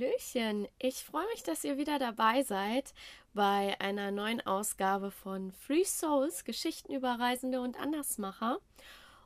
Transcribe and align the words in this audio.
Hallöchen, 0.00 0.66
ich 0.78 1.04
freue 1.04 1.26
mich, 1.26 1.42
dass 1.42 1.64
ihr 1.64 1.76
wieder 1.76 1.98
dabei 1.98 2.42
seid 2.42 2.94
bei 3.34 3.78
einer 3.80 4.10
neuen 4.10 4.40
Ausgabe 4.46 5.10
von 5.10 5.52
Free 5.52 5.84
Souls, 5.84 6.44
Geschichten 6.44 6.94
über 6.94 7.18
Reisende 7.18 7.60
und 7.60 7.78
Andersmacher. 7.78 8.60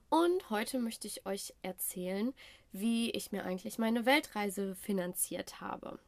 Und 0.09 0.51
heute 0.51 0.81
möchte 0.81 1.07
ich 1.07 1.27
euch 1.27 1.55
erzählen, 1.63 2.35
wie 2.73 3.11
ich 3.11 3.31
mir 3.31 3.45
eigentlich 3.45 3.79
meine 3.79 4.05
Weltreise 4.05 4.75
finanziert 4.75 5.61
habe. 5.61 5.99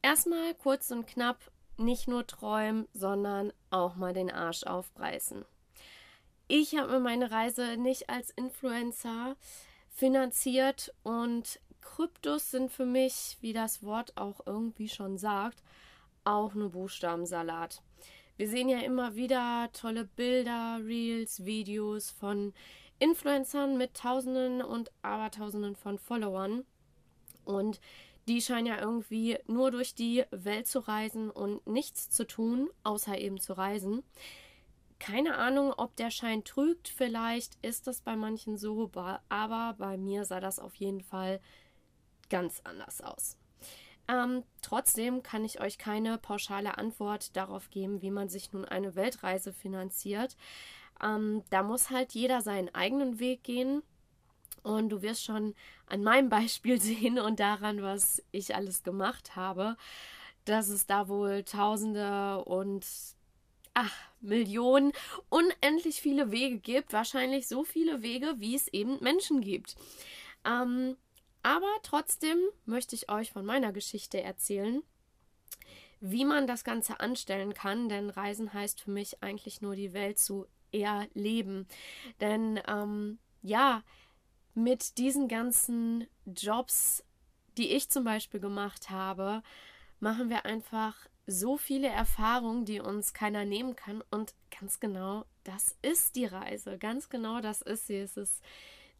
Erstmal 0.00 0.54
kurz 0.54 0.90
und 0.90 1.06
knapp, 1.06 1.50
nicht 1.76 2.08
nur 2.08 2.26
träumen, 2.26 2.88
sondern 2.94 3.52
auch 3.70 3.96
mal 3.96 4.14
den 4.14 4.30
Arsch 4.30 4.64
aufreißen. 4.64 5.44
Ich 6.46 6.76
habe 6.76 6.92
mir 6.92 7.00
meine 7.00 7.30
Reise 7.30 7.76
nicht 7.76 8.08
als 8.08 8.30
Influencer 8.30 9.36
finanziert 9.90 10.94
und 11.02 11.60
Kryptos 11.80 12.50
sind 12.50 12.70
für 12.70 12.86
mich, 12.86 13.36
wie 13.40 13.52
das 13.52 13.82
Wort 13.82 14.16
auch 14.16 14.40
irgendwie 14.46 14.88
schon 14.88 15.18
sagt, 15.18 15.62
auch 16.24 16.54
nur 16.54 16.70
Buchstabensalat. 16.70 17.82
Wir 18.36 18.48
sehen 18.48 18.68
ja 18.68 18.78
immer 18.78 19.16
wieder 19.16 19.68
tolle 19.72 20.04
Bilder, 20.04 20.80
Reels, 20.84 21.44
Videos 21.44 22.10
von 22.10 22.54
Influencern 23.00 23.76
mit 23.76 23.94
Tausenden 23.94 24.62
und 24.62 24.92
Abertausenden 25.02 25.74
von 25.74 25.98
Followern. 25.98 26.64
Und 27.44 27.80
die 28.28 28.42
scheinen 28.42 28.66
ja 28.66 28.78
irgendwie 28.78 29.38
nur 29.46 29.70
durch 29.70 29.94
die 29.94 30.24
Welt 30.30 30.68
zu 30.68 30.80
reisen 30.80 31.30
und 31.30 31.66
nichts 31.66 32.10
zu 32.10 32.26
tun, 32.26 32.68
außer 32.84 33.18
eben 33.18 33.40
zu 33.40 33.54
reisen. 33.54 34.02
Keine 34.98 35.36
Ahnung, 35.36 35.72
ob 35.76 35.96
der 35.96 36.10
Schein 36.10 36.44
trügt. 36.44 36.88
Vielleicht 36.88 37.56
ist 37.62 37.86
das 37.86 38.02
bei 38.02 38.16
manchen 38.16 38.56
so, 38.58 38.90
aber 39.28 39.74
bei 39.78 39.96
mir 39.96 40.24
sah 40.24 40.40
das 40.40 40.58
auf 40.58 40.74
jeden 40.74 41.00
Fall 41.00 41.40
ganz 42.28 42.60
anders 42.64 43.00
aus. 43.00 43.36
Ähm, 44.08 44.42
trotzdem 44.62 45.22
kann 45.22 45.44
ich 45.44 45.60
euch 45.60 45.76
keine 45.76 46.16
pauschale 46.16 46.78
Antwort 46.78 47.36
darauf 47.36 47.68
geben, 47.70 48.00
wie 48.00 48.10
man 48.10 48.28
sich 48.28 48.52
nun 48.52 48.64
eine 48.64 48.94
Weltreise 48.94 49.52
finanziert. 49.52 50.36
Ähm, 51.02 51.42
da 51.50 51.62
muss 51.62 51.90
halt 51.90 52.12
jeder 52.12 52.40
seinen 52.40 52.74
eigenen 52.74 53.18
Weg 53.18 53.44
gehen. 53.44 53.82
Und 54.62 54.88
du 54.88 55.02
wirst 55.02 55.24
schon 55.24 55.54
an 55.86 56.02
meinem 56.02 56.28
Beispiel 56.30 56.80
sehen 56.80 57.18
und 57.18 57.38
daran, 57.38 57.82
was 57.82 58.22
ich 58.32 58.54
alles 58.54 58.82
gemacht 58.82 59.36
habe, 59.36 59.76
dass 60.46 60.68
es 60.68 60.86
da 60.86 61.08
wohl 61.08 61.44
Tausende 61.44 62.42
und 62.44 62.86
ach, 63.74 63.94
Millionen, 64.20 64.92
unendlich 65.28 66.00
viele 66.00 66.32
Wege 66.32 66.58
gibt. 66.58 66.92
Wahrscheinlich 66.94 67.46
so 67.46 67.62
viele 67.62 68.02
Wege, 68.02 68.34
wie 68.38 68.56
es 68.56 68.68
eben 68.68 68.98
Menschen 69.02 69.42
gibt. 69.42 69.76
Ähm, 70.44 70.96
aber 71.48 71.72
trotzdem 71.82 72.36
möchte 72.66 72.94
ich 72.94 73.10
euch 73.10 73.32
von 73.32 73.42
meiner 73.42 73.72
Geschichte 73.72 74.20
erzählen, 74.20 74.82
wie 75.98 76.26
man 76.26 76.46
das 76.46 76.62
Ganze 76.62 77.00
anstellen 77.00 77.54
kann, 77.54 77.88
denn 77.88 78.10
Reisen 78.10 78.52
heißt 78.52 78.82
für 78.82 78.90
mich 78.90 79.22
eigentlich 79.22 79.62
nur 79.62 79.74
die 79.74 79.94
Welt 79.94 80.18
zu 80.18 80.46
erleben. 80.72 81.66
Denn 82.20 82.60
ähm, 82.68 83.18
ja, 83.40 83.82
mit 84.52 84.98
diesen 84.98 85.26
ganzen 85.26 86.06
Jobs, 86.26 87.02
die 87.56 87.72
ich 87.72 87.88
zum 87.88 88.04
Beispiel 88.04 88.40
gemacht 88.40 88.90
habe, 88.90 89.42
machen 90.00 90.28
wir 90.28 90.44
einfach 90.44 91.08
so 91.26 91.56
viele 91.56 91.88
Erfahrungen, 91.88 92.66
die 92.66 92.80
uns 92.80 93.14
keiner 93.14 93.46
nehmen 93.46 93.74
kann. 93.74 94.04
Und 94.10 94.34
ganz 94.60 94.80
genau, 94.80 95.24
das 95.44 95.78
ist 95.80 96.14
die 96.14 96.26
Reise. 96.26 96.76
Ganz 96.76 97.08
genau, 97.08 97.40
das 97.40 97.62
ist 97.62 97.86
sie. 97.86 97.96
Es 97.96 98.18
ist 98.18 98.42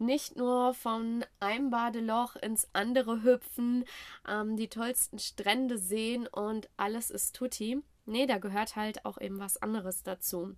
nicht 0.00 0.36
nur 0.36 0.74
von 0.74 1.24
einem 1.40 1.70
Badeloch 1.70 2.36
ins 2.36 2.68
andere 2.72 3.22
hüpfen, 3.22 3.84
ähm, 4.26 4.56
die 4.56 4.68
tollsten 4.68 5.18
Strände 5.18 5.78
sehen 5.78 6.26
und 6.26 6.68
alles 6.76 7.10
ist 7.10 7.36
tutti. 7.36 7.82
Nee, 8.06 8.26
da 8.26 8.38
gehört 8.38 8.76
halt 8.76 9.04
auch 9.04 9.20
eben 9.20 9.38
was 9.38 9.60
anderes 9.60 10.02
dazu. 10.02 10.54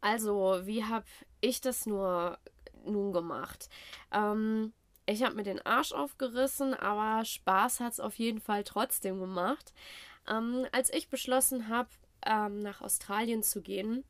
Also, 0.00 0.60
wie 0.64 0.84
habe 0.84 1.04
ich 1.40 1.60
das 1.60 1.86
nur 1.86 2.38
nun 2.84 3.12
gemacht? 3.12 3.68
Ähm, 4.12 4.72
ich 5.06 5.22
habe 5.22 5.34
mir 5.34 5.42
den 5.42 5.64
Arsch 5.66 5.92
aufgerissen, 5.92 6.72
aber 6.72 7.24
Spaß 7.24 7.80
hat 7.80 7.94
es 7.94 8.00
auf 8.00 8.14
jeden 8.14 8.40
Fall 8.40 8.64
trotzdem 8.64 9.18
gemacht. 9.18 9.74
Ähm, 10.28 10.66
als 10.72 10.92
ich 10.92 11.08
beschlossen 11.08 11.68
habe, 11.68 11.88
ähm, 12.24 12.60
nach 12.60 12.80
Australien 12.80 13.42
zu 13.42 13.60
gehen, 13.60 14.04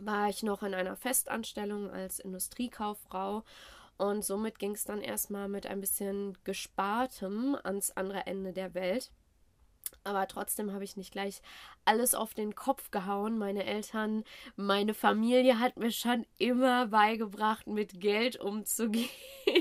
war 0.00 0.28
ich 0.28 0.42
noch 0.42 0.62
in 0.62 0.74
einer 0.74 0.96
Festanstellung 0.96 1.90
als 1.90 2.18
Industriekauffrau 2.18 3.44
und 3.98 4.24
somit 4.24 4.58
ging 4.58 4.72
es 4.72 4.84
dann 4.84 5.00
erstmal 5.00 5.48
mit 5.48 5.66
ein 5.66 5.80
bisschen 5.80 6.38
Gespartem 6.44 7.56
ans 7.64 7.90
andere 7.90 8.26
Ende 8.26 8.52
der 8.52 8.74
Welt. 8.74 9.10
Aber 10.04 10.26
trotzdem 10.28 10.72
habe 10.72 10.84
ich 10.84 10.96
nicht 10.96 11.12
gleich 11.12 11.42
alles 11.84 12.14
auf 12.14 12.34
den 12.34 12.54
Kopf 12.54 12.90
gehauen. 12.90 13.38
Meine 13.38 13.64
Eltern, 13.64 14.24
meine 14.56 14.94
Familie 14.94 15.58
hat 15.58 15.76
mir 15.76 15.90
schon 15.90 16.26
immer 16.36 16.86
beigebracht, 16.86 17.66
mit 17.66 18.00
Geld 18.00 18.38
umzugehen. 18.38 19.08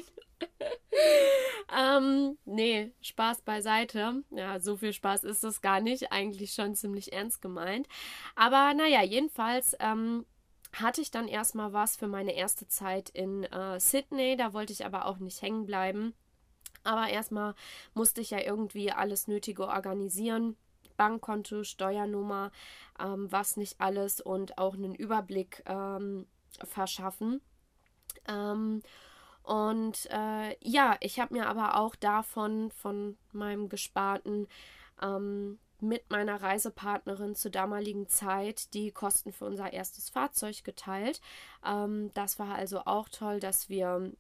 ähm, 1.77 2.37
nee, 2.45 2.91
Spaß 3.01 3.41
beiseite. 3.41 4.23
Ja, 4.31 4.59
so 4.59 4.77
viel 4.77 4.93
Spaß 4.93 5.23
ist 5.23 5.43
das 5.43 5.61
gar 5.61 5.79
nicht. 5.79 6.11
Eigentlich 6.11 6.53
schon 6.53 6.75
ziemlich 6.75 7.13
ernst 7.13 7.41
gemeint. 7.41 7.87
Aber 8.35 8.73
naja, 8.73 9.03
jedenfalls 9.03 9.75
ähm, 9.79 10.25
hatte 10.73 11.01
ich 11.01 11.11
dann 11.11 11.27
erstmal 11.27 11.73
was 11.73 11.95
für 11.95 12.07
meine 12.07 12.35
erste 12.35 12.67
Zeit 12.67 13.09
in 13.09 13.43
äh, 13.43 13.79
Sydney. 13.79 14.37
Da 14.37 14.53
wollte 14.53 14.73
ich 14.73 14.85
aber 14.85 15.05
auch 15.05 15.17
nicht 15.17 15.41
hängen 15.41 15.65
bleiben. 15.65 16.13
Aber 16.83 17.09
erstmal 17.09 17.53
musste 17.93 18.21
ich 18.21 18.29
ja 18.29 18.39
irgendwie 18.39 18.91
alles 18.91 19.27
Nötige 19.27 19.67
organisieren. 19.67 20.55
Bankkonto, 20.95 21.63
Steuernummer, 21.63 22.51
ähm, 22.99 23.31
was 23.31 23.57
nicht 23.57 23.79
alles 23.79 24.19
und 24.19 24.57
auch 24.57 24.73
einen 24.73 24.95
Überblick 24.95 25.63
ähm, 25.67 26.25
verschaffen. 26.63 27.41
Ähm, 28.27 28.81
und 29.47 30.09
äh, 30.11 30.57
ja, 30.59 30.97
ich 30.99 31.21
habe 31.21 31.33
mir 31.33 31.47
aber 31.47 31.77
auch 31.77 31.95
davon, 31.95 32.69
von 32.69 33.17
meinem 33.31 33.69
Gesparten, 33.69 34.45
ähm, 35.01 35.57
mit 35.79 36.09
meiner 36.09 36.41
Reisepartnerin 36.41 37.33
zur 37.33 37.51
damaligen 37.51 38.09
Zeit 38.09 38.73
die 38.73 38.91
Kosten 38.91 39.31
für 39.31 39.45
unser 39.45 39.71
erstes 39.71 40.09
Fahrzeug 40.09 40.65
geteilt. 40.65 41.21
Ähm, 41.65 42.11
das 42.13 42.39
war 42.39 42.55
also 42.55 42.81
auch 42.81 43.07
toll, 43.07 43.39
dass 43.39 43.69
wir 43.69 44.11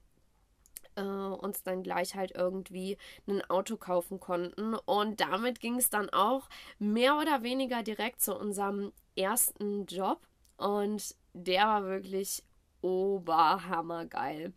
äh, 0.95 1.01
uns 1.01 1.61
dann 1.61 1.83
gleich 1.83 2.15
halt 2.15 2.31
irgendwie 2.33 2.97
ein 3.27 3.43
Auto 3.49 3.75
kaufen 3.75 4.21
konnten. 4.21 4.75
Und 4.75 5.19
damit 5.19 5.59
ging 5.59 5.75
es 5.75 5.89
dann 5.89 6.09
auch 6.09 6.47
mehr 6.79 7.17
oder 7.17 7.43
weniger 7.43 7.83
direkt 7.83 8.21
zu 8.21 8.33
unserem 8.33 8.93
ersten 9.17 9.87
Job. 9.87 10.21
Und 10.55 11.15
der 11.33 11.65
war 11.65 11.83
wirklich 11.83 12.43
oberhammergeil. 12.81 14.53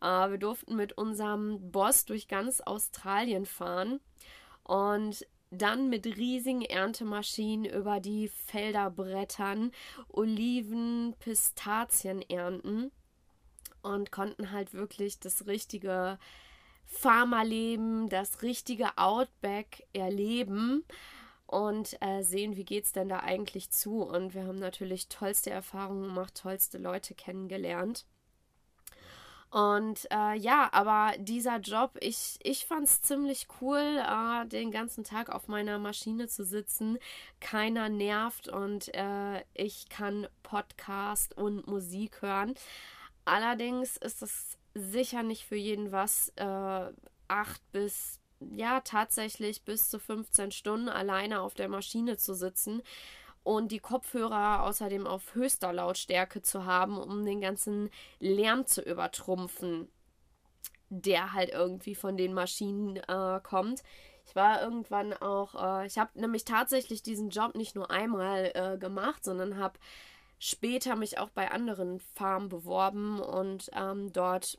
Äh, 0.00 0.30
wir 0.30 0.38
durften 0.38 0.76
mit 0.76 0.96
unserem 0.98 1.70
Boss 1.70 2.04
durch 2.04 2.28
ganz 2.28 2.60
Australien 2.60 3.46
fahren 3.46 4.00
und 4.62 5.26
dann 5.50 5.88
mit 5.88 6.06
riesigen 6.06 6.62
Erntemaschinen 6.62 7.64
über 7.66 8.00
die 8.00 8.28
Felder 8.28 8.90
brettern, 8.90 9.72
Oliven, 10.08 11.14
Pistazien 11.20 12.20
ernten 12.22 12.90
und 13.82 14.10
konnten 14.10 14.50
halt 14.50 14.74
wirklich 14.74 15.20
das 15.20 15.46
richtige 15.46 16.18
Farmerleben, 16.84 18.08
das 18.08 18.42
richtige 18.42 18.96
Outback 18.96 19.86
erleben 19.92 20.84
und 21.46 21.96
äh, 22.00 22.22
sehen, 22.22 22.56
wie 22.56 22.64
geht 22.64 22.84
es 22.84 22.92
denn 22.92 23.08
da 23.08 23.20
eigentlich 23.20 23.70
zu. 23.70 24.02
Und 24.02 24.34
wir 24.34 24.46
haben 24.46 24.58
natürlich 24.58 25.08
tollste 25.08 25.50
Erfahrungen 25.50 26.08
gemacht, 26.08 26.34
tollste 26.34 26.78
Leute 26.78 27.14
kennengelernt. 27.14 28.04
Und 29.50 30.06
äh, 30.10 30.36
ja, 30.36 30.68
aber 30.72 31.14
dieser 31.18 31.58
Job, 31.58 31.96
ich, 32.00 32.38
ich 32.42 32.66
fand 32.66 32.84
es 32.84 33.00
ziemlich 33.02 33.46
cool, 33.60 33.78
äh, 33.78 34.46
den 34.46 34.70
ganzen 34.70 35.04
Tag 35.04 35.30
auf 35.30 35.48
meiner 35.48 35.78
Maschine 35.78 36.28
zu 36.28 36.44
sitzen. 36.44 36.98
Keiner 37.40 37.88
nervt 37.88 38.48
und 38.48 38.92
äh, 38.94 39.44
ich 39.54 39.88
kann 39.88 40.26
Podcast 40.42 41.36
und 41.36 41.66
Musik 41.66 42.22
hören. 42.22 42.54
Allerdings 43.24 43.96
ist 43.96 44.22
es 44.22 44.58
sicher 44.74 45.22
nicht 45.22 45.44
für 45.44 45.56
jeden 45.56 45.92
was, 45.92 46.32
äh, 46.36 46.92
acht 47.28 47.72
bis, 47.72 48.20
ja, 48.40 48.80
tatsächlich 48.80 49.62
bis 49.62 49.88
zu 49.88 49.98
15 49.98 50.50
Stunden 50.50 50.88
alleine 50.88 51.40
auf 51.40 51.54
der 51.54 51.68
Maschine 51.68 52.16
zu 52.18 52.34
sitzen 52.34 52.82
und 53.46 53.70
die 53.70 53.78
Kopfhörer 53.78 54.64
außerdem 54.64 55.06
auf 55.06 55.36
höchster 55.36 55.72
Lautstärke 55.72 56.42
zu 56.42 56.64
haben, 56.64 56.98
um 56.98 57.24
den 57.24 57.40
ganzen 57.40 57.90
Lärm 58.18 58.66
zu 58.66 58.82
übertrumpfen, 58.82 59.88
der 60.88 61.32
halt 61.32 61.50
irgendwie 61.50 61.94
von 61.94 62.16
den 62.16 62.34
Maschinen 62.34 62.96
äh, 62.96 63.40
kommt. 63.44 63.84
Ich 64.26 64.34
war 64.34 64.60
irgendwann 64.60 65.12
auch, 65.12 65.54
äh, 65.54 65.86
ich 65.86 65.96
habe 65.96 66.18
nämlich 66.18 66.44
tatsächlich 66.44 67.04
diesen 67.04 67.30
Job 67.30 67.54
nicht 67.54 67.76
nur 67.76 67.88
einmal 67.88 68.50
äh, 68.54 68.78
gemacht, 68.78 69.24
sondern 69.24 69.58
habe 69.58 69.78
später 70.40 70.96
mich 70.96 71.18
auch 71.18 71.30
bei 71.30 71.52
anderen 71.52 72.00
Farmen 72.00 72.48
beworben 72.48 73.20
und 73.20 73.70
ähm, 73.74 74.12
dort 74.12 74.58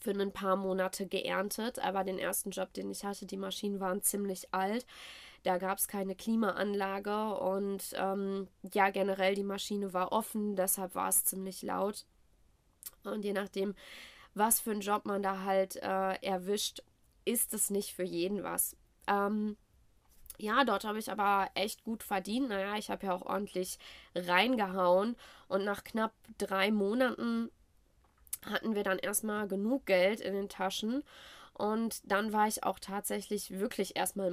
für 0.00 0.12
ein 0.12 0.32
paar 0.32 0.56
Monate 0.56 1.06
geerntet. 1.06 1.78
Aber 1.78 2.04
den 2.04 2.18
ersten 2.18 2.52
Job, 2.52 2.72
den 2.72 2.90
ich 2.90 3.04
hatte, 3.04 3.26
die 3.26 3.36
Maschinen 3.36 3.80
waren 3.80 4.00
ziemlich 4.00 4.54
alt. 4.54 4.86
Da 5.44 5.58
gab 5.58 5.78
es 5.78 5.88
keine 5.88 6.14
Klimaanlage 6.14 7.34
und 7.38 7.94
ähm, 7.94 8.48
ja, 8.74 8.90
generell 8.90 9.34
die 9.34 9.44
Maschine 9.44 9.92
war 9.92 10.12
offen, 10.12 10.56
deshalb 10.56 10.94
war 10.94 11.08
es 11.08 11.24
ziemlich 11.24 11.62
laut. 11.62 12.04
Und 13.04 13.24
je 13.24 13.32
nachdem, 13.32 13.74
was 14.34 14.60
für 14.60 14.72
einen 14.72 14.80
Job 14.80 15.04
man 15.04 15.22
da 15.22 15.42
halt 15.44 15.76
äh, 15.76 16.14
erwischt, 16.22 16.82
ist 17.24 17.54
es 17.54 17.70
nicht 17.70 17.94
für 17.94 18.04
jeden 18.04 18.42
was. 18.42 18.76
Ähm, 19.06 19.56
ja, 20.38 20.64
dort 20.64 20.84
habe 20.84 20.98
ich 20.98 21.10
aber 21.10 21.50
echt 21.54 21.84
gut 21.84 22.02
verdient. 22.02 22.48
Naja, 22.48 22.76
ich 22.76 22.90
habe 22.90 23.06
ja 23.06 23.14
auch 23.14 23.22
ordentlich 23.22 23.78
reingehauen. 24.14 25.16
Und 25.48 25.64
nach 25.64 25.82
knapp 25.82 26.12
drei 26.38 26.70
Monaten 26.70 27.50
hatten 28.46 28.74
wir 28.74 28.84
dann 28.84 28.98
erstmal 28.98 29.48
genug 29.48 29.86
Geld 29.86 30.20
in 30.20 30.34
den 30.34 30.48
Taschen. 30.48 31.02
Und 31.54 32.00
dann 32.04 32.32
war 32.32 32.46
ich 32.46 32.62
auch 32.62 32.78
tatsächlich 32.78 33.58
wirklich 33.58 33.96
erstmal 33.96 34.30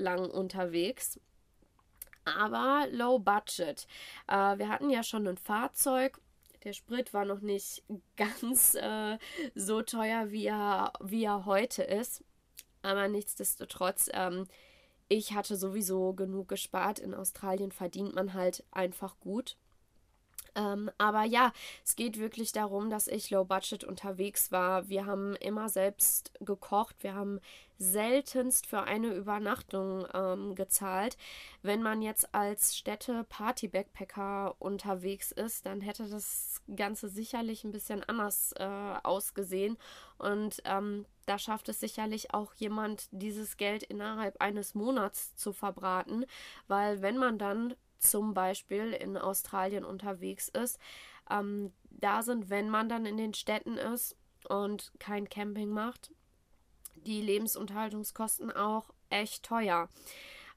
monatelang 0.00 0.30
unterwegs. 0.30 1.20
Aber 2.24 2.86
low 2.90 3.18
budget. 3.18 3.86
Äh, 4.28 4.58
wir 4.58 4.68
hatten 4.68 4.90
ja 4.90 5.02
schon 5.02 5.26
ein 5.26 5.38
Fahrzeug. 5.38 6.20
Der 6.64 6.72
Sprit 6.74 7.14
war 7.14 7.24
noch 7.24 7.40
nicht 7.40 7.82
ganz 8.16 8.74
äh, 8.74 9.18
so 9.54 9.82
teuer, 9.82 10.30
wie 10.30 10.46
er, 10.46 10.92
wie 11.00 11.24
er 11.24 11.46
heute 11.46 11.82
ist. 11.82 12.22
Aber 12.82 13.08
nichtsdestotrotz, 13.08 14.10
ähm, 14.12 14.46
ich 15.08 15.34
hatte 15.34 15.56
sowieso 15.56 16.12
genug 16.12 16.48
gespart. 16.48 16.98
In 16.98 17.14
Australien 17.14 17.72
verdient 17.72 18.14
man 18.14 18.34
halt 18.34 18.64
einfach 18.70 19.18
gut. 19.20 19.56
Ähm, 20.54 20.90
aber 20.98 21.24
ja, 21.24 21.52
es 21.84 21.96
geht 21.96 22.18
wirklich 22.18 22.52
darum, 22.52 22.90
dass 22.90 23.08
ich 23.08 23.30
low 23.30 23.44
budget 23.44 23.84
unterwegs 23.84 24.52
war. 24.52 24.88
Wir 24.88 25.06
haben 25.06 25.36
immer 25.36 25.68
selbst 25.68 26.32
gekocht. 26.40 26.96
Wir 27.00 27.14
haben 27.14 27.40
seltenst 27.80 28.66
für 28.66 28.82
eine 28.82 29.14
Übernachtung 29.14 30.06
ähm, 30.12 30.54
gezahlt. 30.54 31.16
Wenn 31.62 31.82
man 31.82 32.02
jetzt 32.02 32.34
als 32.34 32.76
Städte-Party-Backpacker 32.76 34.54
unterwegs 34.58 35.32
ist, 35.32 35.64
dann 35.64 35.80
hätte 35.80 36.06
das 36.08 36.60
Ganze 36.76 37.08
sicherlich 37.08 37.64
ein 37.64 37.72
bisschen 37.72 38.04
anders 38.04 38.52
äh, 38.58 38.64
ausgesehen. 39.02 39.78
Und 40.18 40.60
ähm, 40.66 41.06
da 41.24 41.38
schafft 41.38 41.70
es 41.70 41.80
sicherlich 41.80 42.34
auch 42.34 42.52
jemand, 42.54 43.08
dieses 43.12 43.56
Geld 43.56 43.82
innerhalb 43.82 44.40
eines 44.42 44.74
Monats 44.74 45.34
zu 45.36 45.52
verbraten, 45.52 46.26
weil 46.68 47.00
wenn 47.00 47.16
man 47.16 47.38
dann 47.38 47.74
zum 48.00 48.34
Beispiel 48.34 48.92
in 48.92 49.16
Australien 49.16 49.84
unterwegs 49.84 50.48
ist, 50.48 50.78
ähm, 51.30 51.72
da 51.90 52.22
sind, 52.22 52.50
wenn 52.50 52.70
man 52.70 52.88
dann 52.88 53.06
in 53.06 53.16
den 53.16 53.34
Städten 53.34 53.76
ist 53.76 54.16
und 54.48 54.92
kein 54.98 55.28
Camping 55.28 55.70
macht, 55.70 56.10
die 56.94 57.20
Lebensunterhaltungskosten 57.20 58.50
auch 58.50 58.90
echt 59.10 59.44
teuer. 59.44 59.88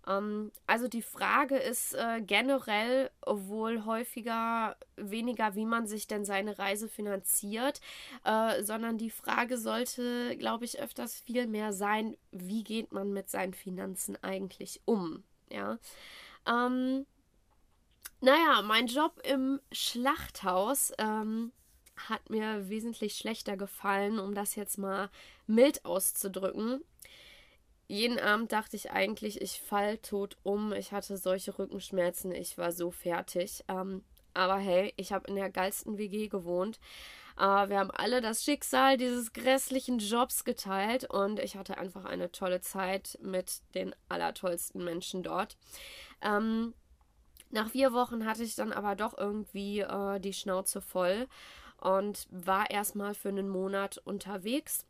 Ähm, 0.07 0.51
also 0.67 0.87
die 0.87 1.01
Frage 1.01 1.57
ist 1.57 1.93
äh, 1.93 2.21
generell 2.21 3.09
wohl 3.25 3.85
häufiger 3.85 4.75
weniger, 4.95 5.55
wie 5.55 5.65
man 5.65 5.87
sich 5.87 6.07
denn 6.07 6.25
seine 6.25 6.59
Reise 6.59 6.89
finanziert, 6.89 7.81
äh, 8.23 8.63
sondern 8.63 8.97
die 8.97 9.09
Frage 9.09 9.57
sollte, 9.57 10.35
glaube 10.37 10.65
ich, 10.65 10.79
öfters 10.79 11.19
viel 11.21 11.47
mehr 11.47 11.73
sein, 11.73 12.17
wie 12.31 12.63
geht 12.63 12.91
man 12.91 13.13
mit 13.13 13.29
seinen 13.29 13.53
Finanzen 13.53 14.17
eigentlich 14.21 14.81
um? 14.85 15.23
Ja. 15.49 15.77
Ähm, 16.47 17.05
naja, 18.23 18.61
mein 18.61 18.87
Job 18.87 19.19
im 19.25 19.59
Schlachthaus 19.73 20.93
ähm, 20.97 21.51
hat 22.07 22.29
mir 22.29 22.69
wesentlich 22.69 23.15
schlechter 23.15 23.57
gefallen, 23.57 24.17
um 24.17 24.33
das 24.33 24.55
jetzt 24.55 24.77
mal 24.77 25.09
mild 25.45 25.83
auszudrücken. 25.83 26.85
Jeden 27.87 28.19
Abend 28.19 28.53
dachte 28.53 28.77
ich 28.77 28.91
eigentlich, 28.91 29.41
ich 29.41 29.59
fall 29.59 29.97
tot 29.97 30.37
um. 30.43 30.71
Ich 30.71 30.93
hatte 30.93 31.17
solche 31.17 31.59
Rückenschmerzen, 31.59 32.31
ich 32.31 32.57
war 32.57 32.71
so 32.71 32.91
fertig. 32.91 33.65
Ähm, 33.67 34.05
aber 34.33 34.57
hey, 34.57 34.93
ich 34.95 35.11
habe 35.11 35.27
in 35.27 35.35
der 35.35 35.49
geilsten 35.49 35.97
WG 35.97 36.29
gewohnt. 36.29 36.79
Äh, 37.37 37.41
wir 37.41 37.77
haben 37.77 37.91
alle 37.91 38.21
das 38.21 38.45
Schicksal 38.45 38.95
dieses 38.95 39.33
grässlichen 39.33 39.99
Jobs 39.99 40.45
geteilt 40.45 41.09
und 41.09 41.41
ich 41.41 41.57
hatte 41.57 41.77
einfach 41.77 42.05
eine 42.05 42.31
tolle 42.31 42.61
Zeit 42.61 43.19
mit 43.21 43.63
den 43.75 43.93
allertollsten 44.07 44.81
Menschen 44.81 45.23
dort. 45.23 45.57
Ähm, 46.21 46.73
nach 47.53 47.69
vier 47.69 47.93
Wochen 47.93 48.25
hatte 48.25 48.43
ich 48.43 48.55
dann 48.55 48.73
aber 48.73 48.95
doch 48.95 49.17
irgendwie 49.17 49.81
äh, 49.81 50.19
die 50.19 50.33
Schnauze 50.33 50.81
voll 50.81 51.27
und 51.79 52.27
war 52.31 52.71
erstmal 52.71 53.13
für 53.13 53.29
einen 53.29 53.47
Monat 53.47 53.99
unterwegs. 54.05 54.85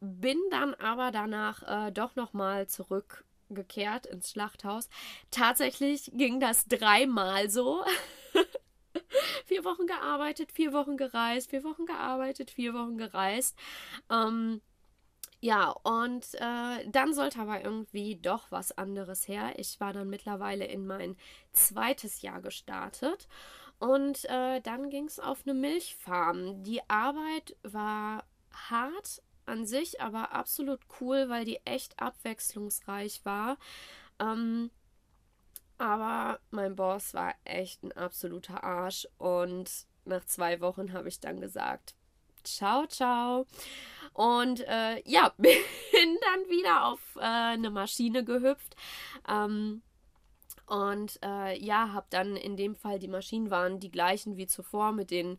Bin 0.00 0.38
dann 0.50 0.74
aber 0.74 1.10
danach 1.10 1.88
äh, 1.88 1.92
doch 1.92 2.16
nochmal 2.16 2.66
zurückgekehrt 2.66 4.06
ins 4.06 4.30
Schlachthaus. 4.30 4.88
Tatsächlich 5.30 6.10
ging 6.14 6.40
das 6.40 6.66
dreimal 6.66 7.50
so. 7.50 7.84
vier 9.44 9.64
Wochen 9.64 9.86
gearbeitet, 9.86 10.50
vier 10.52 10.72
Wochen 10.72 10.96
gereist, 10.96 11.50
vier 11.50 11.64
Wochen 11.64 11.84
gearbeitet, 11.84 12.50
vier 12.50 12.72
Wochen 12.72 12.96
gereist. 12.96 13.56
Ähm, 14.10 14.62
ja, 15.40 15.70
und 15.70 16.34
äh, 16.34 16.88
dann 16.88 17.14
sollte 17.14 17.40
aber 17.40 17.62
irgendwie 17.64 18.16
doch 18.16 18.50
was 18.50 18.76
anderes 18.76 19.28
her. 19.28 19.52
Ich 19.56 19.78
war 19.80 19.92
dann 19.92 20.10
mittlerweile 20.10 20.64
in 20.64 20.86
mein 20.86 21.16
zweites 21.52 22.22
Jahr 22.22 22.40
gestartet 22.40 23.28
und 23.78 24.24
äh, 24.24 24.60
dann 24.60 24.90
ging 24.90 25.04
es 25.04 25.20
auf 25.20 25.42
eine 25.44 25.54
Milchfarm. 25.54 26.64
Die 26.64 26.80
Arbeit 26.88 27.56
war 27.62 28.24
hart 28.52 29.22
an 29.46 29.64
sich, 29.64 30.00
aber 30.00 30.32
absolut 30.32 30.80
cool, 31.00 31.28
weil 31.28 31.44
die 31.44 31.60
echt 31.64 32.00
abwechslungsreich 32.00 33.24
war. 33.24 33.58
Ähm, 34.18 34.70
aber 35.78 36.40
mein 36.50 36.74
Boss 36.74 37.14
war 37.14 37.34
echt 37.44 37.84
ein 37.84 37.92
absoluter 37.92 38.64
Arsch 38.64 39.06
und 39.18 39.86
nach 40.04 40.24
zwei 40.24 40.60
Wochen 40.60 40.92
habe 40.92 41.08
ich 41.08 41.20
dann 41.20 41.40
gesagt, 41.40 41.94
ciao, 42.56 42.86
ciao. 42.86 43.46
Und 44.12 44.60
äh, 44.66 45.02
ja, 45.08 45.32
bin 45.38 45.52
dann 45.92 46.48
wieder 46.48 46.86
auf 46.86 47.00
äh, 47.16 47.20
eine 47.20 47.70
Maschine 47.70 48.24
gehüpft. 48.24 48.74
Ähm, 49.28 49.82
und 50.66 51.18
äh, 51.22 51.58
ja, 51.58 51.92
habe 51.92 52.06
dann 52.10 52.36
in 52.36 52.56
dem 52.56 52.74
Fall, 52.74 52.98
die 52.98 53.08
Maschinen 53.08 53.50
waren 53.50 53.80
die 53.80 53.90
gleichen 53.90 54.36
wie 54.36 54.46
zuvor 54.46 54.92
mit 54.92 55.10
den 55.10 55.38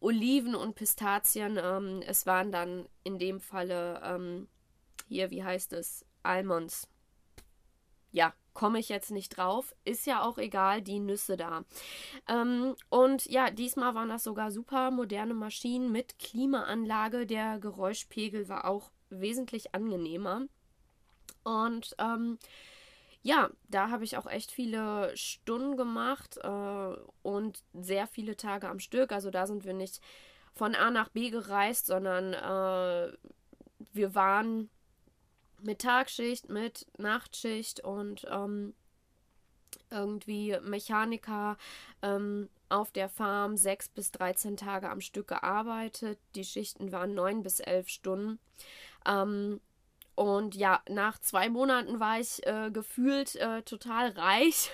Oliven 0.00 0.54
und 0.54 0.74
Pistazien. 0.74 1.58
Ähm, 1.62 2.02
es 2.06 2.26
waren 2.26 2.50
dann 2.50 2.88
in 3.04 3.18
dem 3.18 3.40
Falle 3.40 4.00
ähm, 4.02 4.48
hier, 5.06 5.30
wie 5.30 5.44
heißt 5.44 5.72
es, 5.74 6.06
Almonds. 6.22 6.88
Ja, 8.10 8.32
komme 8.54 8.78
ich 8.78 8.88
jetzt 8.88 9.10
nicht 9.10 9.36
drauf. 9.36 9.74
Ist 9.84 10.06
ja 10.06 10.22
auch 10.22 10.38
egal, 10.38 10.82
die 10.82 11.00
Nüsse 11.00 11.36
da. 11.36 11.64
Ähm, 12.28 12.74
und 12.88 13.26
ja, 13.26 13.50
diesmal 13.50 13.94
waren 13.94 14.08
das 14.08 14.24
sogar 14.24 14.50
super 14.50 14.90
moderne 14.90 15.34
Maschinen 15.34 15.92
mit 15.92 16.18
Klimaanlage. 16.18 17.26
Der 17.26 17.58
Geräuschpegel 17.58 18.48
war 18.48 18.64
auch 18.64 18.90
wesentlich 19.10 19.74
angenehmer. 19.74 20.42
Und 21.44 21.94
ähm, 21.98 22.38
ja, 23.22 23.50
da 23.68 23.90
habe 23.90 24.04
ich 24.04 24.16
auch 24.16 24.26
echt 24.26 24.50
viele 24.50 25.14
Stunden 25.16 25.76
gemacht 25.76 26.38
äh, 26.42 26.96
und 27.22 27.62
sehr 27.74 28.06
viele 28.06 28.36
Tage 28.36 28.68
am 28.68 28.78
Stück. 28.78 29.12
Also 29.12 29.30
da 29.30 29.46
sind 29.46 29.64
wir 29.64 29.74
nicht 29.74 30.00
von 30.54 30.74
A 30.74 30.90
nach 30.90 31.10
B 31.10 31.30
gereist, 31.30 31.86
sondern 31.86 32.32
äh, 32.32 33.12
wir 33.92 34.14
waren 34.14 34.70
mit 35.62 35.80
Tagschicht, 35.80 36.48
mit 36.48 36.86
Nachtschicht 36.98 37.80
und 37.80 38.26
ähm, 38.30 38.74
irgendwie 39.90 40.56
Mechaniker 40.62 41.56
ähm, 42.02 42.48
auf 42.68 42.92
der 42.92 43.08
Farm 43.08 43.56
sechs 43.56 43.88
bis 43.88 44.12
13 44.12 44.56
Tage 44.56 44.88
am 44.88 45.00
Stück 45.00 45.28
gearbeitet. 45.28 46.18
Die 46.34 46.44
Schichten 46.44 46.92
waren 46.92 47.14
neun 47.14 47.42
bis 47.42 47.60
elf 47.60 47.88
Stunden. 47.88 48.38
Ähm, 49.06 49.60
und 50.14 50.54
ja, 50.54 50.82
nach 50.88 51.18
zwei 51.18 51.48
Monaten 51.48 51.98
war 51.98 52.20
ich 52.20 52.46
äh, 52.46 52.70
gefühlt 52.70 53.36
äh, 53.36 53.62
total 53.62 54.10
reich. 54.10 54.70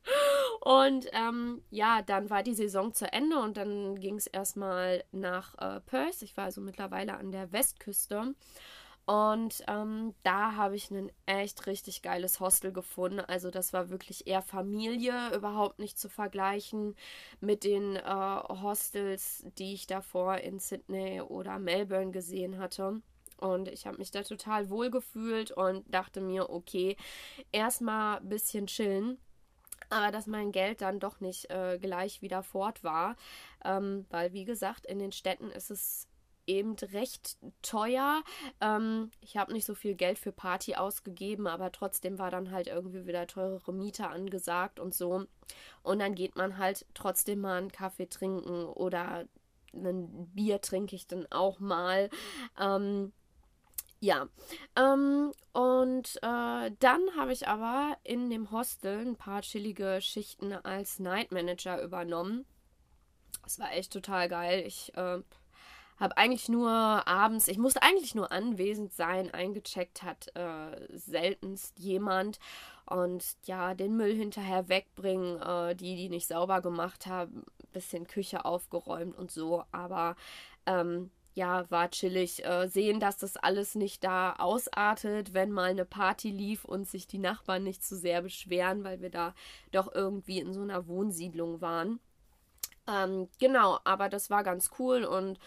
und 0.62 1.06
ähm, 1.12 1.62
ja, 1.70 2.02
dann 2.02 2.30
war 2.30 2.42
die 2.42 2.54
Saison 2.54 2.94
zu 2.94 3.12
Ende 3.12 3.38
und 3.38 3.58
dann 3.58 4.00
ging 4.00 4.16
es 4.16 4.26
erstmal 4.26 5.04
nach 5.12 5.54
äh, 5.58 5.80
Perth. 5.80 6.22
Ich 6.22 6.36
war 6.36 6.44
also 6.44 6.60
mittlerweile 6.60 7.18
an 7.18 7.30
der 7.30 7.52
Westküste. 7.52 8.34
Und 9.06 9.64
ähm, 9.66 10.14
da 10.22 10.54
habe 10.54 10.76
ich 10.76 10.90
ein 10.90 11.10
echt 11.26 11.66
richtig 11.66 12.02
geiles 12.02 12.38
Hostel 12.38 12.72
gefunden. 12.72 13.20
Also 13.20 13.50
das 13.50 13.72
war 13.72 13.90
wirklich 13.90 14.26
eher 14.26 14.42
Familie, 14.42 15.34
überhaupt 15.34 15.78
nicht 15.80 15.98
zu 15.98 16.08
vergleichen 16.08 16.94
mit 17.40 17.64
den 17.64 17.96
äh, 17.96 18.02
Hostels, 18.04 19.44
die 19.58 19.74
ich 19.74 19.86
davor 19.86 20.36
in 20.38 20.60
Sydney 20.60 21.20
oder 21.22 21.58
Melbourne 21.58 22.12
gesehen 22.12 22.58
hatte. 22.58 23.02
Und 23.40 23.68
ich 23.68 23.86
habe 23.86 23.96
mich 23.96 24.10
da 24.10 24.22
total 24.22 24.68
wohl 24.68 24.90
gefühlt 24.90 25.50
und 25.50 25.92
dachte 25.92 26.20
mir, 26.20 26.50
okay, 26.50 26.96
erstmal 27.52 28.18
ein 28.18 28.28
bisschen 28.28 28.66
chillen. 28.66 29.18
Aber 29.88 30.12
dass 30.12 30.26
mein 30.26 30.52
Geld 30.52 30.82
dann 30.82 31.00
doch 31.00 31.20
nicht 31.20 31.50
äh, 31.50 31.78
gleich 31.80 32.22
wieder 32.22 32.42
fort 32.42 32.84
war. 32.84 33.16
Ähm, 33.64 34.06
weil, 34.10 34.32
wie 34.34 34.44
gesagt, 34.44 34.86
in 34.86 34.98
den 34.98 35.10
Städten 35.10 35.50
ist 35.50 35.70
es 35.70 36.06
eben 36.50 36.74
recht 36.92 37.38
teuer. 37.62 38.22
Ähm, 38.60 39.10
ich 39.20 39.36
habe 39.36 39.52
nicht 39.52 39.64
so 39.64 39.74
viel 39.74 39.94
Geld 39.94 40.18
für 40.18 40.32
Party 40.32 40.74
ausgegeben, 40.74 41.46
aber 41.46 41.70
trotzdem 41.72 42.18
war 42.18 42.30
dann 42.30 42.50
halt 42.50 42.66
irgendwie 42.66 43.06
wieder 43.06 43.26
teurere 43.26 43.72
Miete 43.72 44.08
angesagt 44.08 44.80
und 44.80 44.94
so. 44.94 45.26
Und 45.82 45.98
dann 46.00 46.14
geht 46.14 46.36
man 46.36 46.58
halt 46.58 46.86
trotzdem 46.94 47.40
mal 47.40 47.58
einen 47.58 47.72
Kaffee 47.72 48.08
trinken 48.08 48.64
oder 48.66 49.26
ein 49.72 50.28
Bier 50.34 50.60
trinke 50.60 50.96
ich 50.96 51.06
dann 51.06 51.26
auch 51.30 51.60
mal. 51.60 52.10
Ähm, 52.58 53.12
ja, 54.00 54.28
ähm, 54.76 55.32
und 55.52 56.16
äh, 56.22 56.70
dann 56.78 57.00
habe 57.16 57.32
ich 57.32 57.46
aber 57.46 57.96
in 58.02 58.30
dem 58.30 58.50
Hostel 58.50 59.06
ein 59.06 59.16
paar 59.16 59.42
chillige 59.42 60.00
Schichten 60.00 60.52
als 60.52 60.98
Night 60.98 61.32
Manager 61.32 61.82
übernommen. 61.82 62.46
Das 63.44 63.58
war 63.58 63.72
echt 63.72 63.92
total 63.92 64.28
geil. 64.28 64.64
Ich 64.66 64.96
äh, 64.96 65.20
habe 66.00 66.16
eigentlich 66.16 66.48
nur 66.48 66.70
abends, 66.70 67.46
ich 67.46 67.58
musste 67.58 67.82
eigentlich 67.82 68.14
nur 68.14 68.32
anwesend 68.32 68.92
sein, 68.92 69.32
eingecheckt 69.32 70.02
hat 70.02 70.34
äh, 70.34 70.88
seltenst 70.96 71.78
jemand. 71.78 72.38
Und 72.86 73.36
ja, 73.44 73.74
den 73.74 73.96
Müll 73.96 74.14
hinterher 74.14 74.68
wegbringen, 74.68 75.40
äh, 75.40 75.76
die, 75.76 75.94
die 75.96 76.08
nicht 76.08 76.26
sauber 76.26 76.60
gemacht 76.60 77.06
haben, 77.06 77.44
bisschen 77.72 78.06
Küche 78.06 78.44
aufgeräumt 78.44 79.16
und 79.16 79.30
so. 79.30 79.62
Aber 79.70 80.16
ähm, 80.66 81.10
ja, 81.34 81.70
war 81.70 81.90
chillig. 81.90 82.44
Äh, 82.44 82.68
sehen, 82.68 82.98
dass 82.98 83.18
das 83.18 83.36
alles 83.36 83.74
nicht 83.74 84.02
da 84.02 84.34
ausartet, 84.34 85.34
wenn 85.34 85.52
mal 85.52 85.70
eine 85.70 85.84
Party 85.84 86.30
lief 86.30 86.64
und 86.64 86.88
sich 86.88 87.06
die 87.06 87.18
Nachbarn 87.18 87.62
nicht 87.62 87.84
zu 87.84 87.96
sehr 87.96 88.22
beschweren, 88.22 88.84
weil 88.84 89.00
wir 89.00 89.10
da 89.10 89.34
doch 89.70 89.92
irgendwie 89.94 90.40
in 90.40 90.52
so 90.52 90.62
einer 90.62 90.86
Wohnsiedlung 90.86 91.60
waren. 91.60 92.00
Ähm, 92.88 93.28
genau, 93.38 93.78
aber 93.84 94.08
das 94.08 94.30
war 94.30 94.42
ganz 94.42 94.70
cool 94.78 95.04
und 95.04 95.38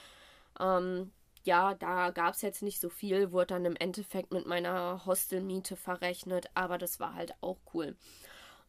ähm, 0.60 1.12
ja, 1.44 1.74
da 1.74 2.12
gab 2.12 2.36
es 2.36 2.42
jetzt 2.42 2.64
nicht 2.64 2.80
so 2.80 2.90
viel, 2.90 3.32
wurde 3.32 3.48
dann 3.48 3.66
im 3.66 3.76
Endeffekt 3.76 4.32
mit 4.32 4.46
meiner 4.46 5.06
Hostelmiete 5.06 5.76
verrechnet, 5.76 6.50
aber 6.54 6.78
das 6.78 7.00
war 7.00 7.16
halt 7.16 7.34
auch 7.42 7.60
cool. 7.74 7.98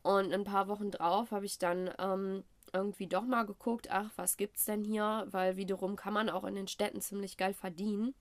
Und 0.02 0.32
ein 0.32 0.44
paar 0.44 0.68
Wochen 0.68 0.90
drauf 0.90 1.30
habe 1.30 1.46
ich 1.46 1.58
dann 1.58 1.90
ähm, 1.98 2.44
irgendwie 2.72 3.06
doch 3.06 3.24
mal 3.24 3.44
geguckt, 3.46 3.90
ach, 3.90 4.10
was 4.16 4.36
gibt's 4.36 4.64
denn 4.64 4.84
hier? 4.84 5.26
Weil 5.30 5.56
wiederum 5.56 5.96
kann 5.96 6.12
man 6.12 6.28
auch 6.28 6.44
in 6.44 6.56
den 6.56 6.68
Städten 6.68 7.00
ziemlich 7.00 7.36
geil 7.36 7.54
verdienen. 7.54 8.14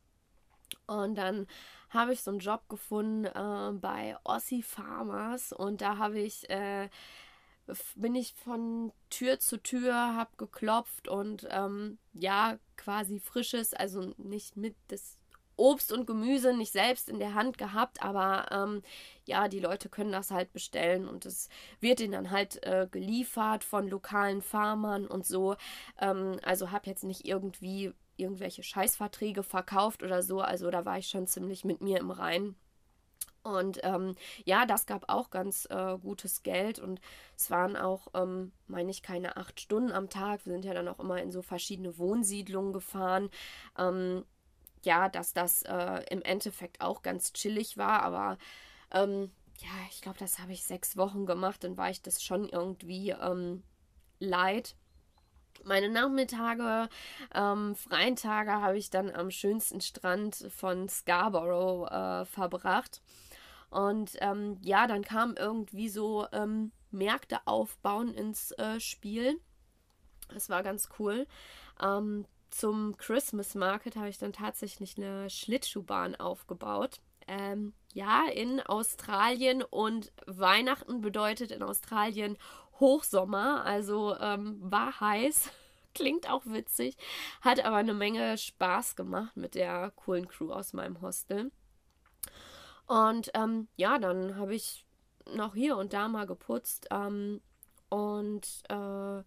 Und 0.88 1.16
dann 1.16 1.48
habe 1.90 2.14
ich 2.14 2.24
so 2.24 2.32
einen 2.32 2.40
Job 2.40 2.68
gefunden 2.70 3.26
äh, 3.26 3.72
bei 3.74 4.16
Ossi 4.24 4.62
Farmers 4.62 5.52
und 5.54 5.82
da 5.82 5.98
habe 5.98 6.20
ich 6.20 6.50
äh, 6.50 6.90
bin 7.96 8.16
ich 8.16 8.34
von 8.34 8.92
Tür 9.10 9.40
zu 9.40 9.58
Tür, 9.58 9.94
habe 9.94 10.32
geklopft 10.38 11.08
und 11.08 11.48
ähm, 11.50 11.98
ja, 12.14 12.58
quasi 12.78 13.20
frisches, 13.20 13.74
also 13.74 14.14
nicht 14.18 14.58
mit 14.58 14.76
das 14.88 15.18
Obst 15.56 15.92
und 15.92 16.08
Gemüse 16.08 16.56
nicht 16.56 16.72
selbst 16.72 17.10
in 17.10 17.20
der 17.20 17.36
Hand 17.36 17.58
gehabt, 17.58 18.04
aber 18.04 18.48
ähm, 18.52 18.82
ja, 19.26 19.48
die 19.48 19.60
Leute 19.60 19.90
können 19.90 20.12
das 20.12 20.32
halt 20.32 20.52
bestellen 20.52 21.08
und 21.08 21.26
es 21.26 21.50
wird 21.80 22.00
ihnen 22.00 22.14
dann 22.14 22.32
halt 22.32 22.64
äh, 22.64 22.88
geliefert 22.90 23.64
von 23.64 23.88
lokalen 23.88 24.42
Farmern 24.42 25.08
und 25.08 25.26
so. 25.26 25.56
Ähm, 26.00 26.40
also 26.44 26.72
habe 26.72 26.90
jetzt 26.90 27.04
nicht 27.04 27.26
irgendwie 27.28 27.94
irgendwelche 28.18 28.64
Scheißverträge 28.64 29.44
verkauft 29.44 30.04
oder 30.04 30.24
so, 30.24 30.42
also 30.42 30.70
da 30.72 30.86
war 30.86 30.98
ich 30.98 31.08
schon 31.08 31.28
ziemlich 31.28 31.66
mit 31.66 31.82
mir 31.82 32.00
im 32.00 32.12
Reinen. 32.12 32.56
Und 33.44 33.80
ähm, 33.84 34.16
ja, 34.46 34.66
das 34.66 34.86
gab 34.86 35.10
auch 35.10 35.30
ganz 35.30 35.68
äh, 35.70 35.98
gutes 35.98 36.44
Geld 36.44 36.80
und 36.80 37.02
es 37.38 37.52
waren 37.52 37.76
auch, 37.76 38.08
ähm, 38.14 38.54
meine 38.68 38.90
ich, 38.90 39.04
keine 39.04 39.36
acht 39.36 39.60
Stunden 39.60 39.92
am 39.92 40.10
Tag. 40.10 40.46
Wir 40.46 40.54
sind 40.54 40.66
ja 40.66 40.74
dann 40.74 40.88
auch 40.88 41.00
immer 41.00 41.22
in 41.22 41.32
so 41.32 41.42
verschiedene 41.42 41.98
Wohnsiedlungen 41.98 42.72
gefahren. 42.72 43.30
Ähm, 43.78 44.24
ja, 44.84 45.10
dass 45.10 45.34
das 45.34 45.64
äh, 45.64 46.04
im 46.10 46.22
Endeffekt 46.22 46.82
auch 46.82 47.02
ganz 47.02 47.34
chillig 47.34 47.78
war, 47.78 48.04
aber 48.04 48.38
ähm, 48.92 49.32
ja, 49.60 49.70
ich 49.90 50.02
glaube, 50.02 50.20
das 50.20 50.40
habe 50.40 50.52
ich 50.52 50.64
sechs 50.64 50.98
Wochen 50.98 51.26
gemacht, 51.26 51.64
dann 51.64 51.78
war 51.78 51.90
ich 51.90 52.02
das 52.02 52.24
schon 52.24 52.50
irgendwie 52.50 53.12
ähm, 53.12 53.64
leid. 54.20 54.76
Meine 55.64 55.90
Nachmittage, 55.90 56.90
ähm, 57.34 57.76
freien 57.76 58.16
Tage 58.16 58.52
habe 58.52 58.78
ich 58.78 58.90
dann 58.90 59.12
am 59.12 59.32
schönsten 59.32 59.80
Strand 59.80 60.48
von 60.50 60.90
Scarborough 60.90 61.90
äh, 61.90 62.26
verbracht. 62.26 63.02
Und 63.74 64.18
ähm, 64.22 64.58
ja, 64.62 64.86
dann 64.86 65.04
kam 65.04 65.36
irgendwie 65.36 65.90
so 65.90 66.28
ähm, 66.32 66.72
Märkte 66.92 67.40
aufbauen 67.46 68.14
ins 68.14 68.52
äh, 68.52 68.80
Spiel. 68.80 69.40
Das 70.32 70.48
war 70.50 70.62
ganz 70.62 70.90
cool. 71.00 71.26
Ähm, 71.82 72.26
zum 72.52 72.96
Christmas 72.98 73.56
Market 73.56 73.96
habe 73.96 74.10
ich 74.10 74.20
dann 74.20 74.32
tatsächlich 74.32 74.96
eine 74.98 75.28
Schlittschuhbahn 75.28 76.16
aufgebaut. 76.16 77.02
Ähm, 77.28 77.74
ja, 77.94 78.26
in 78.32 78.62
Australien 78.62 79.64
und 79.64 80.12
Weihnachten 80.28 81.02
bedeutet 81.02 81.52
in 81.52 81.64
Australien 81.64 82.38
Hochsommer, 82.80 83.66
also 83.66 84.16
ähm, 84.20 84.58
war 84.62 85.00
heiß. 85.00 85.50
Klingt 85.96 86.30
auch 86.30 86.46
witzig, 86.46 86.96
hat 87.42 87.66
aber 87.66 87.78
eine 87.78 87.94
Menge 87.96 88.38
Spaß 88.38 88.96
gemacht 88.96 89.36
mit 89.36 89.56
der 89.56 89.92
coolen 89.96 90.28
Crew 90.28 90.52
aus 90.52 90.74
meinem 90.74 91.02
Hostel. 91.02 91.52
Und 92.88 93.32
ähm, 93.34 93.68
ja, 93.76 93.98
dann 93.98 94.36
habe 94.36 94.56
ich 94.56 94.86
noch 95.34 95.56
hier 95.56 95.78
und 95.78 95.94
da 95.94 96.08
mal 96.08 96.26
geputzt 96.26 96.88
ähm, 96.92 97.42
und 97.90 98.46
äh, 98.70 99.24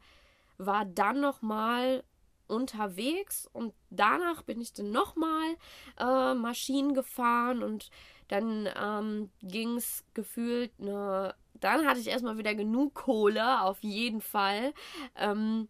war 0.59 0.85
dann 0.85 1.21
noch 1.21 1.43
mal 1.43 2.05
unterwegs 2.49 3.49
und 3.53 3.75
danach 3.91 4.43
bin 4.43 4.61
ich 4.61 4.73
dann 4.73 4.91
nochmal 4.91 5.57
äh, 5.99 6.35
Maschinen 6.35 6.95
gefahren 6.95 7.63
und 7.63 7.91
dann 8.29 8.69
ähm, 8.81 9.31
ging 9.43 9.77
es 9.77 10.05
gefühlt 10.15 10.73
eine. 10.81 11.35
Dann 11.55 11.87
hatte 11.87 12.01
ich 12.01 12.09
erstmal 12.09 12.37
wieder 12.37 12.55
genug 12.55 12.95
Kohle, 12.95 13.63
auf 13.63 13.83
jeden 13.83 14.21
Fall. 14.21 14.75
Ähm, 15.15 15.69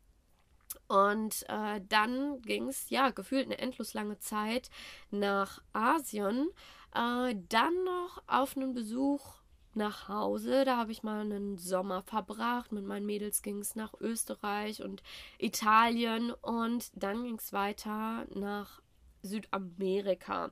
und 0.88 1.44
äh, 1.48 1.80
dann 1.88 2.40
ging 2.42 2.68
es, 2.68 2.90
ja, 2.90 3.10
gefühlt 3.10 3.46
eine 3.46 3.58
endlos 3.58 3.94
lange 3.94 4.18
Zeit 4.18 4.70
nach 5.10 5.62
Asien. 5.72 6.48
Äh, 6.96 7.36
dann 7.50 7.84
noch 7.84 8.22
auf 8.26 8.56
einen 8.56 8.72
Besuch 8.72 9.36
nach 9.74 10.08
Hause. 10.08 10.64
Da 10.64 10.78
habe 10.78 10.92
ich 10.92 11.02
mal 11.02 11.20
einen 11.20 11.58
Sommer 11.58 12.02
verbracht. 12.02 12.72
Mit 12.72 12.84
meinen 12.84 13.04
Mädels 13.04 13.42
ging 13.42 13.58
es 13.58 13.74
nach 13.74 13.92
Österreich 14.00 14.82
und 14.82 15.02
Italien 15.38 16.30
und 16.30 16.90
dann 16.94 17.24
ging 17.24 17.36
es 17.36 17.52
weiter 17.52 18.26
nach 18.34 18.80
Südamerika. 19.22 20.50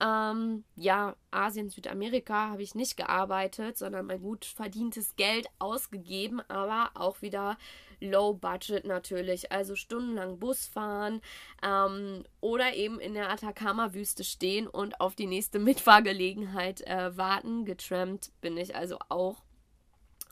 Ähm, 0.00 0.64
ja, 0.76 1.16
Asien, 1.30 1.70
Südamerika 1.70 2.50
habe 2.50 2.62
ich 2.62 2.74
nicht 2.74 2.96
gearbeitet, 2.96 3.78
sondern 3.78 4.06
mein 4.06 4.20
gut 4.20 4.44
verdientes 4.44 5.16
Geld 5.16 5.46
ausgegeben, 5.58 6.40
aber 6.48 6.90
auch 6.94 7.22
wieder 7.22 7.56
Low 8.00 8.32
Budget 8.34 8.84
natürlich. 8.86 9.52
Also 9.52 9.76
stundenlang 9.76 10.38
Bus 10.38 10.66
fahren 10.66 11.20
ähm, 11.62 12.24
oder 12.40 12.74
eben 12.74 12.98
in 12.98 13.14
der 13.14 13.30
Atacama-Wüste 13.30 14.24
stehen 14.24 14.66
und 14.66 15.00
auf 15.00 15.14
die 15.14 15.26
nächste 15.26 15.58
Mitfahrgelegenheit 15.58 16.80
äh, 16.86 17.16
warten. 17.16 17.64
Getrampt 17.64 18.32
bin 18.40 18.56
ich 18.56 18.74
also 18.74 18.98
auch. 19.08 19.42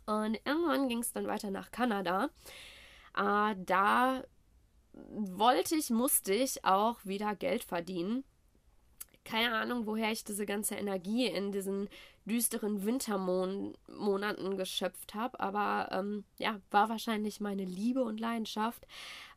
Und 0.06 0.40
irgendwann 0.46 0.88
ging 0.88 1.00
es 1.00 1.12
dann 1.12 1.26
weiter 1.26 1.50
nach 1.50 1.70
Kanada. 1.70 2.30
Äh, 3.16 3.54
da 3.58 4.22
wollte 5.10 5.76
ich, 5.76 5.90
musste 5.90 6.34
ich 6.34 6.64
auch 6.64 7.04
wieder 7.04 7.34
Geld 7.34 7.64
verdienen. 7.64 8.24
Keine 9.24 9.54
Ahnung, 9.54 9.86
woher 9.86 10.10
ich 10.10 10.24
diese 10.24 10.46
ganze 10.46 10.74
Energie 10.74 11.26
in 11.26 11.52
diesen 11.52 11.88
düsteren 12.24 12.84
Wintermonaten 12.84 14.56
geschöpft 14.56 15.14
habe, 15.14 15.40
aber 15.40 15.88
ähm, 15.92 16.24
ja, 16.38 16.60
war 16.70 16.88
wahrscheinlich 16.88 17.40
meine 17.40 17.64
Liebe 17.64 18.02
und 18.02 18.20
Leidenschaft. 18.20 18.86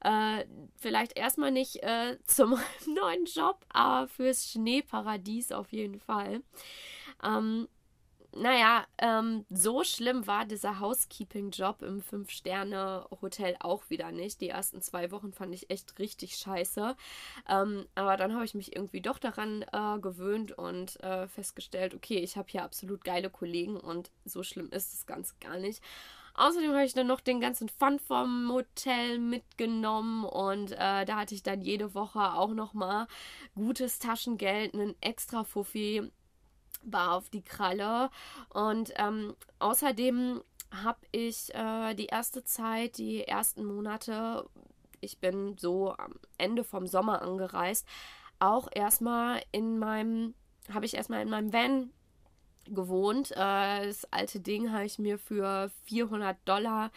Äh, 0.02 0.46
vielleicht 0.78 1.18
erstmal 1.18 1.52
nicht 1.52 1.84
äh, 1.84 2.18
zum 2.26 2.58
neuen 2.86 3.26
Job, 3.26 3.66
aber 3.70 4.08
fürs 4.08 4.52
Schneeparadies 4.52 5.52
auf 5.52 5.72
jeden 5.72 6.00
Fall. 6.00 6.42
Ähm, 7.24 7.68
naja, 8.34 8.86
ähm, 8.98 9.46
so 9.50 9.84
schlimm 9.84 10.26
war 10.26 10.46
dieser 10.46 10.80
Housekeeping-Job 10.80 11.82
im 11.82 12.02
Fünf-Sterne-Hotel 12.02 13.58
auch 13.60 13.90
wieder 13.90 14.12
nicht. 14.12 14.40
Die 14.42 14.50
ersten 14.50 14.82
zwei 14.82 15.12
Wochen 15.12 15.34
fand 15.34 15.54
ich 15.54 15.70
echt 15.70 16.00
richtig 16.00 16.38
scheiße. 16.38 16.96
Ähm, 17.50 17.86
aber 17.96 18.16
dann 18.18 18.34
habe 18.34 18.46
ich 18.46 18.54
mich 18.54 18.76
irgendwie 18.76 19.02
doch 19.02 19.18
daran 19.18 19.64
äh, 19.74 20.00
gewöhnt 20.00 20.54
und 20.54 21.00
äh, 21.04 21.28
festgestellt, 21.28 21.94
okay, 21.94 22.20
ich 22.20 22.38
habe 22.38 22.50
hier 22.50 22.64
absolut 22.64 23.04
geile 23.04 23.30
Kollegen 23.30 23.78
und 23.78 24.12
so 24.24 24.44
schlimm 24.44 24.70
ist 24.72 24.94
es 24.94 25.06
ganz 25.06 25.38
gar 25.40 25.58
nicht. 25.58 25.82
Außerdem 26.34 26.72
habe 26.72 26.86
ich 26.86 26.94
dann 26.94 27.08
noch 27.08 27.20
den 27.20 27.42
ganzen 27.42 27.68
Fun 27.68 28.00
vom 28.00 28.50
Hotel 28.52 29.20
mitgenommen 29.20 30.24
und 30.24 30.72
äh, 30.72 31.06
da 31.06 31.18
hatte 31.18 31.36
ich 31.36 31.44
dann 31.44 31.62
jede 31.62 31.94
Woche 31.94 32.34
auch 32.34 32.54
noch 32.54 32.74
mal 32.74 33.08
gutes 33.56 34.00
Taschengeld, 34.00 34.74
einen 34.74 34.96
extra 35.02 35.44
Fuffi 35.44 36.10
war 36.84 37.14
auf 37.14 37.30
die 37.30 37.44
Kralle. 37.44 38.10
Und 38.50 38.94
ähm, 38.98 39.36
außerdem 39.60 40.42
habe 40.84 41.00
ich 41.12 41.54
äh, 41.54 41.94
die 41.96 42.08
erste 42.08 42.44
Zeit, 42.44 42.98
die 42.98 43.28
ersten 43.28 43.66
Monate, 43.66 44.48
ich 45.02 45.20
bin 45.20 45.58
so 45.58 45.94
am 45.98 46.14
Ende 46.38 46.64
vom 46.64 46.88
Sommer 46.88 47.22
angereist, 47.22 47.86
auch 48.40 48.70
erstmal 48.74 49.42
in 49.52 49.78
meinem, 49.80 50.34
habe 50.74 50.86
ich 50.86 50.96
erstmal 50.96 51.22
in 51.22 51.30
meinem 51.30 51.54
Van 51.54 51.92
gewohnt. 52.66 53.32
Äh, 53.32 53.88
das 53.88 54.06
alte 54.12 54.40
Ding 54.40 54.72
habe 54.72 54.86
ich 54.86 55.00
mir 55.00 55.18
für 55.18 55.72
400 55.86 56.38
Dollar 56.46 56.92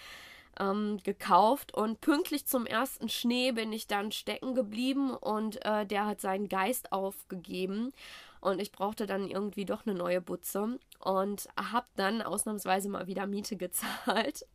ähm, 0.58 0.98
gekauft 1.02 1.74
und 1.74 2.00
pünktlich 2.00 2.46
zum 2.46 2.66
ersten 2.66 3.08
Schnee 3.08 3.52
bin 3.52 3.72
ich 3.72 3.86
dann 3.86 4.12
stecken 4.12 4.54
geblieben 4.54 5.10
und 5.10 5.64
äh, 5.64 5.84
der 5.84 6.06
hat 6.06 6.20
seinen 6.20 6.48
Geist 6.48 6.92
aufgegeben 6.92 7.92
und 8.44 8.60
ich 8.60 8.72
brauchte 8.72 9.06
dann 9.06 9.28
irgendwie 9.28 9.64
doch 9.64 9.86
eine 9.86 9.94
neue 9.94 10.20
Butze 10.20 10.78
und 10.98 11.48
habe 11.58 11.86
dann 11.96 12.20
ausnahmsweise 12.20 12.90
mal 12.90 13.06
wieder 13.06 13.26
Miete 13.26 13.56
gezahlt. 13.56 14.46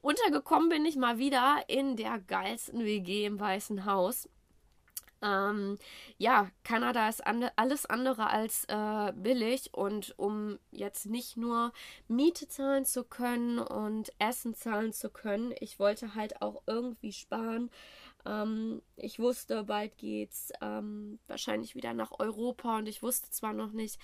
Untergekommen 0.00 0.68
bin 0.68 0.84
ich 0.84 0.96
mal 0.96 1.18
wieder 1.18 1.62
in 1.68 1.94
der 1.96 2.18
geilsten 2.18 2.80
WG 2.80 3.24
im 3.26 3.38
Weißen 3.38 3.84
Haus. 3.84 4.28
Ähm, 5.22 5.78
ja, 6.18 6.50
Kanada 6.64 7.08
ist 7.08 7.24
an, 7.24 7.48
alles 7.54 7.86
andere 7.86 8.28
als 8.28 8.64
äh, 8.64 9.12
billig 9.14 9.72
und 9.72 10.14
um 10.18 10.58
jetzt 10.72 11.06
nicht 11.06 11.36
nur 11.36 11.72
Miete 12.08 12.48
zahlen 12.48 12.84
zu 12.84 13.04
können 13.04 13.60
und 13.60 14.12
Essen 14.18 14.56
zahlen 14.56 14.92
zu 14.92 15.10
können, 15.10 15.54
ich 15.60 15.78
wollte 15.78 16.16
halt 16.16 16.42
auch 16.42 16.64
irgendwie 16.66 17.12
sparen. 17.12 17.70
Ähm, 18.24 18.82
ich 18.96 19.18
wusste, 19.18 19.64
bald 19.64 19.96
geht's 19.98 20.52
ähm, 20.60 21.18
wahrscheinlich 21.26 21.74
wieder 21.74 21.94
nach 21.94 22.12
Europa 22.18 22.78
und 22.78 22.88
ich 22.88 23.02
wusste 23.02 23.30
zwar 23.30 23.52
noch 23.52 23.72
nicht, 23.72 23.98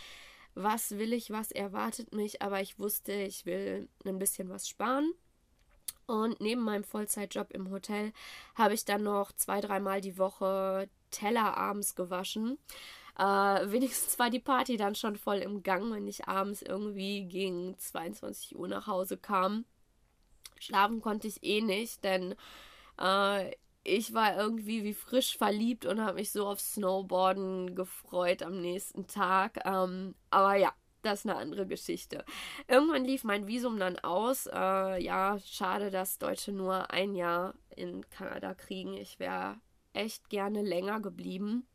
was 0.54 0.98
will 0.98 1.12
ich, 1.12 1.30
was 1.30 1.52
erwartet 1.52 2.12
mich, 2.14 2.42
aber 2.42 2.60
ich 2.60 2.78
wusste, 2.78 3.12
ich 3.12 3.46
will 3.46 3.88
ein 4.04 4.18
bisschen 4.18 4.48
was 4.48 4.68
sparen. 4.68 5.12
Und 6.06 6.40
neben 6.40 6.62
meinem 6.62 6.84
Vollzeitjob 6.84 7.50
im 7.52 7.70
Hotel 7.70 8.12
habe 8.54 8.74
ich 8.74 8.84
dann 8.84 9.02
noch 9.02 9.30
zwei, 9.32 9.60
dreimal 9.60 10.00
die 10.00 10.16
Woche 10.16 10.88
Teller 11.10 11.56
abends 11.56 11.94
gewaschen. 11.94 12.58
Äh, 13.18 13.22
wenigstens 13.70 14.18
war 14.18 14.30
die 14.30 14.40
Party 14.40 14.76
dann 14.76 14.94
schon 14.94 15.16
voll 15.16 15.38
im 15.38 15.62
Gang, 15.62 15.92
wenn 15.92 16.08
ich 16.08 16.26
abends 16.26 16.62
irgendwie 16.62 17.24
gegen 17.26 17.78
22 17.78 18.56
Uhr 18.56 18.68
nach 18.68 18.86
Hause 18.86 19.16
kam. 19.18 19.64
Schlafen 20.58 21.00
konnte 21.00 21.28
ich 21.28 21.42
eh 21.44 21.60
nicht, 21.60 22.02
denn 22.02 22.34
äh, 22.98 23.52
ich 23.84 24.12
war 24.14 24.36
irgendwie 24.36 24.84
wie 24.84 24.94
frisch 24.94 25.36
verliebt 25.36 25.86
und 25.86 26.00
habe 26.00 26.14
mich 26.14 26.30
so 26.30 26.46
auf 26.46 26.60
Snowboarden 26.60 27.74
gefreut 27.74 28.42
am 28.42 28.60
nächsten 28.60 29.06
Tag. 29.06 29.60
Ähm, 29.64 30.14
aber 30.30 30.56
ja, 30.56 30.72
das 31.02 31.20
ist 31.20 31.30
eine 31.30 31.38
andere 31.38 31.66
Geschichte. 31.66 32.24
Irgendwann 32.66 33.04
lief 33.04 33.24
mein 33.24 33.46
Visum 33.46 33.78
dann 33.78 33.98
aus. 33.98 34.46
Äh, 34.46 35.02
ja, 35.02 35.38
schade, 35.44 35.90
dass 35.90 36.18
Deutsche 36.18 36.52
nur 36.52 36.90
ein 36.90 37.14
Jahr 37.14 37.54
in 37.76 38.08
Kanada 38.10 38.54
kriegen. 38.54 38.94
Ich 38.94 39.18
wäre 39.18 39.56
echt 39.92 40.28
gerne 40.28 40.62
länger 40.62 41.00
geblieben. 41.00 41.66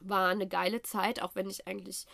War 0.00 0.28
eine 0.28 0.48
geile 0.48 0.82
Zeit, 0.82 1.22
auch 1.22 1.34
wenn 1.34 1.50
ich 1.50 1.66
eigentlich 1.66 2.06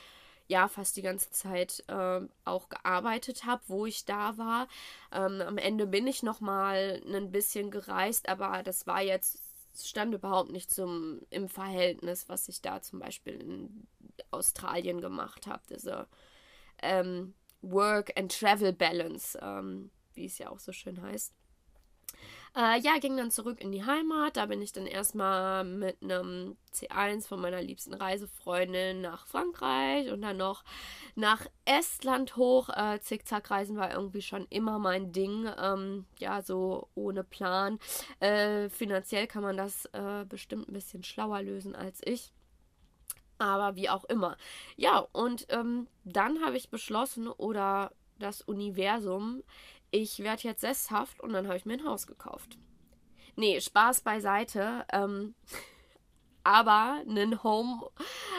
ja 0.46 0.68
fast 0.68 0.96
die 0.96 1.02
ganze 1.02 1.30
Zeit 1.30 1.84
äh, 1.88 2.20
auch 2.44 2.68
gearbeitet 2.68 3.44
habe, 3.44 3.62
wo 3.66 3.86
ich 3.86 4.04
da 4.04 4.36
war. 4.36 4.68
Ähm, 5.12 5.40
am 5.40 5.58
Ende 5.58 5.86
bin 5.86 6.06
ich 6.06 6.22
noch 6.22 6.40
mal 6.40 7.02
ein 7.06 7.32
bisschen 7.32 7.70
gereist, 7.70 8.28
aber 8.28 8.62
das 8.62 8.86
war 8.86 9.02
jetzt 9.02 9.42
stand 9.76 10.14
überhaupt 10.14 10.52
nicht 10.52 10.70
zum 10.70 11.20
im 11.30 11.48
Verhältnis, 11.48 12.28
was 12.28 12.48
ich 12.48 12.62
da 12.62 12.80
zum 12.80 13.00
Beispiel 13.00 13.40
in 13.40 13.86
Australien 14.30 15.00
gemacht 15.00 15.46
habe. 15.46 15.62
Diese 15.68 16.06
ähm, 16.82 17.34
Work 17.62 18.12
and 18.16 18.36
Travel 18.38 18.72
Balance, 18.72 19.38
ähm, 19.42 19.90
wie 20.14 20.26
es 20.26 20.38
ja 20.38 20.50
auch 20.50 20.60
so 20.60 20.72
schön 20.72 21.00
heißt. 21.02 21.32
Äh, 22.56 22.78
ja, 22.80 22.98
ging 23.00 23.16
dann 23.16 23.32
zurück 23.32 23.60
in 23.60 23.72
die 23.72 23.84
Heimat. 23.84 24.36
Da 24.36 24.46
bin 24.46 24.62
ich 24.62 24.72
dann 24.72 24.86
erstmal 24.86 25.64
mit 25.64 26.02
einem 26.02 26.56
C1 26.72 27.26
von 27.26 27.40
meiner 27.40 27.60
liebsten 27.60 27.94
Reisefreundin 27.94 29.00
nach 29.00 29.26
Frankreich 29.26 30.12
und 30.12 30.22
dann 30.22 30.36
noch 30.36 30.62
nach 31.16 31.46
Estland 31.64 32.36
hoch. 32.36 32.68
Äh, 32.68 33.00
Zickzackreisen 33.00 33.76
war 33.76 33.92
irgendwie 33.92 34.22
schon 34.22 34.46
immer 34.50 34.78
mein 34.78 35.10
Ding. 35.10 35.48
Ähm, 35.58 36.06
ja, 36.18 36.42
so 36.42 36.88
ohne 36.94 37.24
Plan. 37.24 37.80
Äh, 38.20 38.68
finanziell 38.68 39.26
kann 39.26 39.42
man 39.42 39.56
das 39.56 39.86
äh, 39.86 40.24
bestimmt 40.28 40.68
ein 40.68 40.74
bisschen 40.74 41.02
schlauer 41.02 41.42
lösen 41.42 41.74
als 41.74 42.00
ich. 42.04 42.32
Aber 43.38 43.74
wie 43.74 43.90
auch 43.90 44.04
immer. 44.04 44.36
Ja, 44.76 44.98
und 45.12 45.46
ähm, 45.50 45.88
dann 46.04 46.40
habe 46.44 46.56
ich 46.56 46.70
beschlossen, 46.70 47.26
oder 47.26 47.90
das 48.18 48.42
Universum 48.42 49.42
ich 49.94 50.18
werde 50.24 50.42
jetzt 50.42 50.62
sesshaft 50.62 51.20
und 51.20 51.32
dann 51.32 51.46
habe 51.46 51.56
ich 51.56 51.66
mir 51.66 51.74
ein 51.74 51.84
Haus 51.84 52.08
gekauft. 52.08 52.58
Nee, 53.36 53.60
Spaß 53.60 54.00
beiseite. 54.00 54.84
Ähm, 54.92 55.36
aber 56.42 57.00
einen 57.08 57.42
Home 57.44 57.88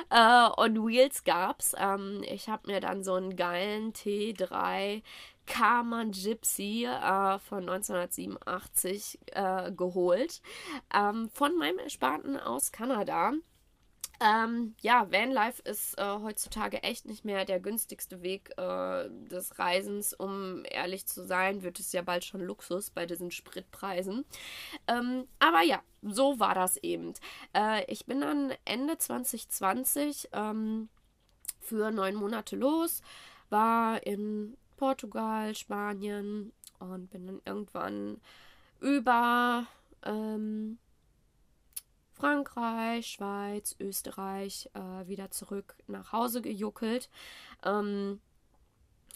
äh, 0.09 0.49
on 0.57 0.85
Wheels 0.85 1.23
gab's. 1.23 1.73
Ähm, 1.77 2.23
ich 2.27 2.49
habe 2.49 2.67
mir 2.67 2.81
dann 2.81 3.03
so 3.03 3.13
einen 3.13 3.37
geilen 3.37 3.93
T3 3.93 5.01
Karman 5.45 6.11
Gypsy 6.11 6.85
äh, 6.85 7.39
von 7.39 7.69
1987 7.69 9.19
äh, 9.31 9.71
geholt. 9.71 10.41
Ähm, 10.93 11.29
von 11.29 11.57
meinem 11.57 11.79
Ersparten 11.79 12.37
aus 12.37 12.73
Kanada. 12.73 13.31
Ähm, 14.19 14.75
ja, 14.81 15.11
Vanlife 15.11 15.61
ist 15.63 15.97
äh, 15.97 16.03
heutzutage 16.21 16.83
echt 16.83 17.05
nicht 17.05 17.25
mehr 17.25 17.45
der 17.45 17.59
günstigste 17.59 18.21
Weg 18.21 18.51
äh, 18.57 19.09
des 19.29 19.59
Reisens. 19.59 20.13
Um 20.13 20.63
ehrlich 20.65 21.05
zu 21.05 21.25
sein, 21.25 21.63
wird 21.63 21.79
es 21.79 21.91
ja 21.91 22.01
bald 22.01 22.23
schon 22.23 22.41
Luxus 22.41 22.89
bei 22.89 23.05
diesen 23.05 23.31
Spritpreisen. 23.31 24.25
Ähm, 24.87 25.27
aber 25.39 25.61
ja, 25.61 25.81
so 26.01 26.39
war 26.39 26.55
das 26.55 26.77
eben. 26.77 27.13
Äh, 27.53 27.89
ich 27.91 28.05
bin 28.05 28.21
dann 28.21 28.53
Ende 28.65 28.97
2020 28.97 30.29
ähm, 30.33 30.89
für 31.59 31.91
neun 31.91 32.15
Monate 32.15 32.55
los, 32.55 33.01
war 33.49 34.05
in 34.05 34.55
Portugal, 34.77 35.55
Spanien 35.55 36.51
und 36.79 37.09
bin 37.09 37.27
dann 37.27 37.41
irgendwann 37.45 38.21
über 38.79 39.65
ähm, 40.03 40.77
Frankreich, 42.15 43.07
Schweiz, 43.07 43.75
Österreich 43.79 44.69
äh, 44.73 45.07
wieder 45.07 45.31
zurück 45.31 45.75
nach 45.87 46.11
Hause 46.13 46.41
gejuckelt. 46.41 47.09
Ähm, 47.63 48.21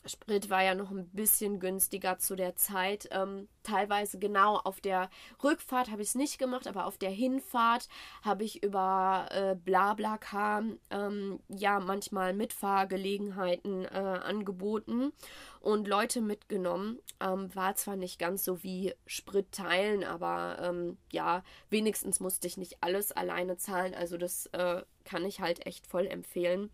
Sprit 0.06 0.50
war 0.50 0.64
ja 0.64 0.76
noch 0.76 0.92
ein 0.92 1.10
bisschen 1.10 1.60
günstiger 1.60 2.18
zu 2.18 2.36
der 2.36 2.56
Zeit. 2.56 3.10
Ähm, 3.12 3.48
teilweise 3.64 4.20
genau 4.20 4.58
auf 4.58 4.82
der 4.82 5.10
Rückfahrt 5.44 5.92
habe 5.92 6.02
ich 6.02 6.10
es 6.10 6.16
nicht 6.16 6.40
gemacht, 6.40 6.68
aber 6.68 6.86
auf 6.86 6.98
der 6.98 7.10
Hinfahrt 7.10 7.88
habe 8.22 8.44
ich 8.44 8.64
über 8.64 9.28
äh, 9.32 9.56
BlaBlaCar 9.56 10.64
ähm, 10.90 11.40
ja 11.50 11.80
manchmal 11.80 12.34
Mitfahrgelegenheiten 12.34 13.86
äh, 13.86 13.88
angeboten 13.88 15.12
und 15.60 15.88
Leute 15.88 16.22
mitgenommen. 16.22 17.00
Ähm, 17.20 17.54
war 17.54 17.76
zwar 17.76 17.96
nicht 17.96 18.20
ganz 18.20 18.44
so 18.46 18.64
wie 18.64 18.94
Sprit 19.06 19.52
teilen, 19.52 20.04
aber 20.04 20.58
ähm, 20.62 20.98
ja, 21.12 21.44
wenigstens 21.70 22.20
musste 22.20 22.48
ich 22.48 22.58
nicht 22.58 22.78
alles 22.82 23.12
alleine 23.12 23.58
zahlen. 23.58 23.94
Also 23.94 24.18
das 24.18 24.48
äh, 24.48 24.84
kann 25.04 25.26
ich 25.26 25.42
halt 25.42 25.66
echt 25.66 25.88
voll 25.88 26.08
empfehlen. 26.08 26.70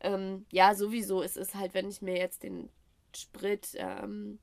Ähm, 0.00 0.46
ja, 0.50 0.74
sowieso 0.74 1.22
ist 1.22 1.36
es 1.36 1.54
halt, 1.54 1.74
wenn 1.74 1.88
ich 1.88 2.02
mir 2.02 2.16
jetzt 2.16 2.42
den 2.42 2.70
Sprit 3.14 3.74
ähm, 3.74 4.38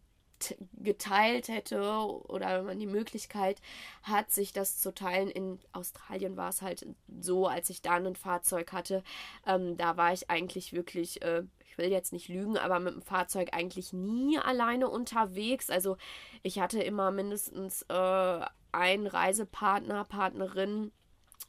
geteilt 0.74 1.48
hätte 1.48 1.82
oder 2.28 2.60
wenn 2.60 2.65
man 2.65 2.80
die 2.80 2.86
Möglichkeit 2.88 3.60
hat, 4.04 4.32
sich 4.32 4.54
das 4.54 4.78
zu 4.78 4.93
teilen. 4.93 5.30
In 5.30 5.60
Australien 5.72 6.38
war 6.38 6.50
es 6.50 6.62
halt 6.62 6.86
so, 7.20 7.48
als 7.48 7.70
ich 7.70 7.82
da 7.82 7.96
ein 7.96 8.15
Fahrzeug 8.15 8.72
hatte, 8.72 9.04
ähm, 9.46 9.78
da 9.78 9.98
war 9.98 10.13
ich 10.13 10.30
eigentlich 10.30 10.74
wirklich, 10.74 11.22
äh, 11.22 11.43
ich 11.65 11.78
will 11.78 11.89
jetzt 11.91 12.13
nicht 12.13 12.30
lügen, 12.30 12.58
aber 12.58 12.80
mit 12.80 12.93
dem 12.93 13.02
Fahrzeug 13.02 13.50
eigentlich 13.54 13.93
nie 13.93 14.38
alleine 14.38 14.89
unterwegs. 14.89 15.70
Also 15.70 15.98
ich 16.43 16.60
hatte 16.60 16.82
immer 16.82 17.12
mindestens 17.12 17.84
äh, 17.84 18.46
einen 18.72 19.08
Reisepartner, 19.08 20.04
Partnerin 20.06 20.91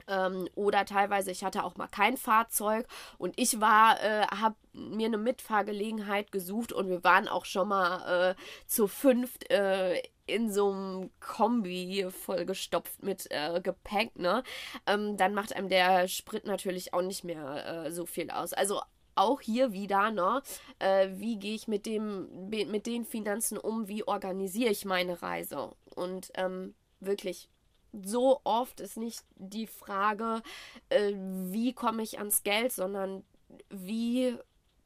ähm, 0.06 0.48
oder 0.54 0.84
teilweise, 0.84 1.30
ich 1.30 1.44
hatte 1.44 1.64
auch 1.64 1.76
mal 1.76 1.88
kein 1.88 2.16
Fahrzeug 2.16 2.86
und 3.18 3.38
ich 3.38 3.60
war, 3.60 4.00
äh, 4.02 4.26
habe 4.26 4.56
mir 4.72 5.06
eine 5.06 5.18
Mitfahrgelegenheit 5.18 6.32
gesucht 6.32 6.72
und 6.72 6.88
wir 6.88 7.02
waren 7.04 7.28
auch 7.28 7.44
schon 7.44 7.68
mal 7.68 8.30
äh, 8.30 8.34
zu 8.66 8.86
fünft 8.86 9.50
äh, 9.50 10.00
in 10.26 10.52
so 10.52 10.70
einem 10.70 11.10
Kombi 11.20 12.06
vollgestopft 12.10 13.02
mit 13.02 13.26
äh, 13.30 13.60
Gepäck, 13.60 14.18
ne? 14.18 14.42
Ähm, 14.86 15.16
dann 15.16 15.34
macht 15.34 15.56
einem 15.56 15.68
der 15.68 16.06
Sprit 16.06 16.46
natürlich 16.46 16.92
auch 16.94 17.02
nicht 17.02 17.24
mehr 17.24 17.86
äh, 17.86 17.92
so 17.92 18.06
viel 18.06 18.30
aus. 18.30 18.52
Also 18.52 18.80
auch 19.14 19.40
hier 19.40 19.72
wieder, 19.72 20.10
ne? 20.10 20.42
Äh, 20.78 21.08
wie 21.14 21.38
gehe 21.38 21.54
ich 21.54 21.66
mit 21.66 21.86
dem, 21.86 22.48
mit 22.48 22.86
den 22.86 23.04
Finanzen 23.04 23.58
um? 23.58 23.88
Wie 23.88 24.06
organisiere 24.06 24.70
ich 24.70 24.84
meine 24.84 25.22
Reise? 25.22 25.74
Und 25.94 26.30
ähm, 26.34 26.74
wirklich 27.00 27.48
so 27.92 28.40
oft 28.44 28.80
ist 28.80 28.96
nicht 28.96 29.24
die 29.36 29.66
Frage, 29.66 30.42
äh, 30.88 31.12
wie 31.14 31.72
komme 31.72 32.02
ich 32.02 32.18
ans 32.18 32.42
Geld, 32.42 32.72
sondern 32.72 33.24
wie 33.70 34.36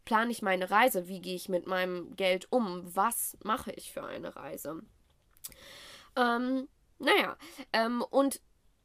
plane 0.05 0.31
ich 0.31 0.43
meine 0.43 0.71
Reise, 0.71 1.09
wie 1.09 1.21
gehe 1.21 1.35
ich 1.35 1.49
mit 1.49 1.67
meinem 1.67 2.15
Geld 2.17 2.51
um, 2.51 2.83
was 2.95 3.37
mache 3.43 3.73
ich 3.73 3.93
für 3.93 4.05
eine 4.05 4.35
Reise. 4.37 4.83
Ähm, 6.17 6.69
naja, 6.99 7.37
ähm, 7.73 8.03
und 8.11 8.41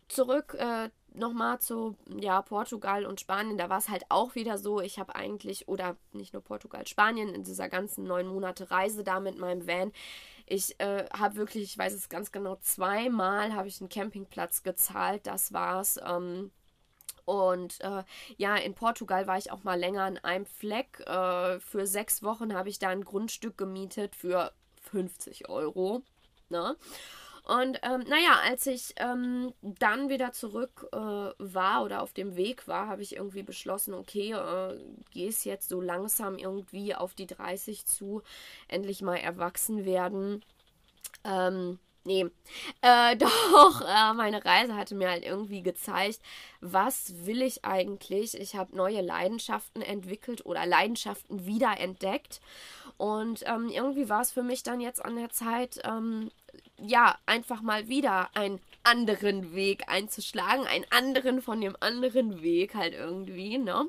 zurück 0.07 0.55
äh, 0.57 0.89
nochmal 1.17 1.59
zu 1.59 1.95
ja, 2.19 2.41
Portugal 2.41 3.05
und 3.05 3.19
Spanien, 3.19 3.57
da 3.57 3.69
war 3.69 3.79
es 3.79 3.89
halt 3.89 4.05
auch 4.09 4.35
wieder 4.35 4.57
so, 4.57 4.79
ich 4.81 4.99
habe 4.99 5.15
eigentlich, 5.15 5.67
oder 5.67 5.97
nicht 6.13 6.33
nur 6.33 6.41
Portugal, 6.41 6.85
Spanien, 6.87 7.33
in 7.33 7.43
dieser 7.43 7.69
ganzen 7.69 8.05
neun 8.05 8.27
Monate 8.27 8.71
Reise 8.71 9.03
da 9.03 9.19
mit 9.19 9.37
meinem 9.37 9.67
Van, 9.67 9.91
ich 10.49 10.79
äh, 10.79 11.05
habe 11.11 11.35
wirklich, 11.35 11.63
ich 11.63 11.77
weiß 11.77 11.93
es 11.93 12.07
ganz 12.07 12.31
genau, 12.31 12.55
zweimal 12.61 13.53
habe 13.53 13.67
ich 13.67 13.81
einen 13.81 13.89
Campingplatz 13.89 14.63
gezahlt. 14.63 15.27
Das 15.27 15.51
war's. 15.51 15.99
Ähm, 16.05 16.51
und 17.25 17.81
äh, 17.81 18.03
ja, 18.37 18.55
in 18.55 18.73
Portugal 18.73 19.27
war 19.27 19.37
ich 19.37 19.51
auch 19.51 19.65
mal 19.65 19.77
länger 19.77 20.03
an 20.03 20.17
einem 20.19 20.45
Fleck. 20.45 21.01
Äh, 21.01 21.59
für 21.59 21.85
sechs 21.85 22.23
Wochen 22.23 22.53
habe 22.53 22.69
ich 22.69 22.79
da 22.79 22.87
ein 22.87 23.03
Grundstück 23.03 23.57
gemietet 23.57 24.15
für 24.15 24.53
50 24.89 25.49
Euro. 25.49 26.01
Ne? 26.47 26.77
Und 27.47 27.79
ähm, 27.81 28.03
naja, 28.09 28.41
als 28.43 28.67
ich 28.67 28.93
ähm, 28.97 29.53
dann 29.61 30.09
wieder 30.09 30.33
zurück 30.33 30.87
äh, 30.91 30.97
war 30.97 31.85
oder 31.85 32.01
auf 32.01 32.11
dem 32.11 32.35
Weg 32.35 32.67
war, 32.67 32.87
habe 32.87 33.01
ich 33.01 33.15
irgendwie 33.15 33.43
beschlossen, 33.43 33.93
okay, 33.93 34.33
äh, 34.33 34.77
gehst 35.11 35.45
jetzt 35.45 35.69
so 35.69 35.79
langsam 35.79 36.37
irgendwie 36.37 36.93
auf 36.93 37.13
die 37.13 37.25
30 37.25 37.85
zu, 37.85 38.21
endlich 38.67 39.01
mal 39.01 39.15
erwachsen 39.15 39.85
werden. 39.85 40.43
Ähm, 41.23 41.79
Nee, 42.03 42.25
äh, 42.81 43.17
doch, 43.17 43.81
äh, 43.81 44.13
meine 44.13 44.45
Reise 44.45 44.77
hatte 44.77 44.95
mir 44.95 45.09
halt 45.09 45.25
irgendwie 45.25 45.61
gezeigt, 45.61 46.21
was 46.61 47.25
will 47.25 47.41
ich 47.41 47.65
eigentlich. 47.65 48.39
Ich 48.39 48.55
habe 48.55 48.77
neue 48.77 49.01
Leidenschaften 49.01 49.81
entwickelt 49.81 50.45
oder 50.45 50.65
Leidenschaften 50.65 51.45
wiederentdeckt. 51.45 52.39
Und 52.95 53.43
ähm, 53.45 53.67
irgendwie 53.67 54.07
war 54.07 54.21
es 54.21 54.31
für 54.31 54.41
mich 54.41 54.63
dann 54.63 54.79
jetzt 54.79 55.03
an 55.03 55.17
der 55.17 55.31
Zeit, 55.31 55.81
ähm, 55.83 56.31
ja, 56.79 57.17
einfach 57.25 57.61
mal 57.61 57.87
wieder 57.87 58.29
einen 58.35 58.59
anderen 58.87 59.53
Weg 59.53 59.83
einzuschlagen, 59.87 60.65
einen 60.65 60.85
anderen 60.91 61.41
von 61.41 61.59
dem 61.59 61.75
anderen 61.81 62.41
Weg 62.41 62.73
halt 62.73 62.93
irgendwie, 62.93 63.57
ne? 63.57 63.85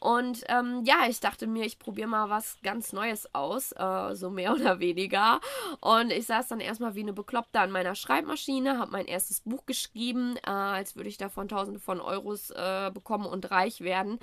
Und 0.00 0.44
ähm, 0.48 0.82
ja, 0.84 1.06
ich 1.08 1.20
dachte 1.20 1.46
mir, 1.46 1.64
ich 1.64 1.78
probiere 1.78 2.08
mal 2.08 2.30
was 2.30 2.58
ganz 2.62 2.92
Neues 2.92 3.32
aus, 3.34 3.72
äh, 3.72 4.14
so 4.14 4.30
mehr 4.30 4.52
oder 4.54 4.80
weniger. 4.80 5.40
Und 5.80 6.10
ich 6.10 6.26
saß 6.26 6.48
dann 6.48 6.60
erstmal 6.60 6.94
wie 6.94 7.02
eine 7.02 7.12
Bekloppte 7.12 7.60
an 7.60 7.70
meiner 7.70 7.94
Schreibmaschine, 7.94 8.78
habe 8.78 8.90
mein 8.90 9.06
erstes 9.06 9.40
Buch 9.42 9.66
geschrieben, 9.66 10.36
äh, 10.44 10.50
als 10.50 10.96
würde 10.96 11.08
ich 11.08 11.16
davon 11.18 11.48
tausende 11.48 11.78
von 11.78 12.00
Euros 12.00 12.50
äh, 12.50 12.90
bekommen 12.92 13.26
und 13.26 13.50
reich 13.50 13.82
werden. 13.82 14.18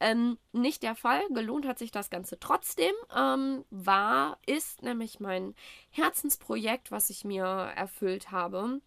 Ähm, 0.00 0.38
nicht 0.52 0.82
der 0.82 0.94
Fall, 0.94 1.22
gelohnt 1.30 1.66
hat 1.66 1.78
sich 1.78 1.90
das 1.90 2.10
Ganze 2.10 2.38
trotzdem. 2.38 2.94
Ähm, 3.16 3.64
war, 3.70 4.38
ist 4.46 4.82
nämlich 4.82 5.18
mein 5.18 5.54
Herzensprojekt, 5.90 6.90
was 6.90 7.10
ich 7.10 7.24
mir 7.24 7.44
erfüllt 7.44 8.30
habe. 8.30 8.80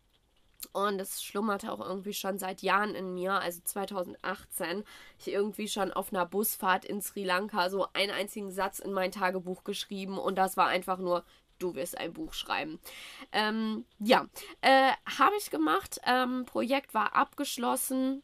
Und 0.71 0.99
es 0.99 1.23
schlummerte 1.23 1.71
auch 1.71 1.79
irgendwie 1.79 2.13
schon 2.13 2.37
seit 2.37 2.61
Jahren 2.61 2.95
in 2.95 3.13
mir. 3.13 3.33
Also 3.33 3.61
2018, 3.63 4.83
ich 5.17 5.29
irgendwie 5.29 5.67
schon 5.67 5.91
auf 5.91 6.11
einer 6.13 6.25
Busfahrt 6.25 6.85
in 6.85 7.01
Sri 7.01 7.23
Lanka 7.23 7.69
so 7.69 7.87
einen 7.93 8.11
einzigen 8.11 8.51
Satz 8.51 8.79
in 8.79 8.91
mein 8.91 9.11
Tagebuch 9.11 9.63
geschrieben. 9.63 10.17
Und 10.17 10.35
das 10.35 10.57
war 10.57 10.67
einfach 10.67 10.97
nur, 10.97 11.23
du 11.59 11.75
wirst 11.75 11.97
ein 11.97 12.13
Buch 12.13 12.33
schreiben. 12.33 12.79
Ähm, 13.31 13.85
ja, 13.99 14.27
äh, 14.61 14.91
habe 15.17 15.35
ich 15.37 15.49
gemacht. 15.49 15.99
Ähm, 16.05 16.45
Projekt 16.45 16.93
war 16.93 17.15
abgeschlossen. 17.15 18.21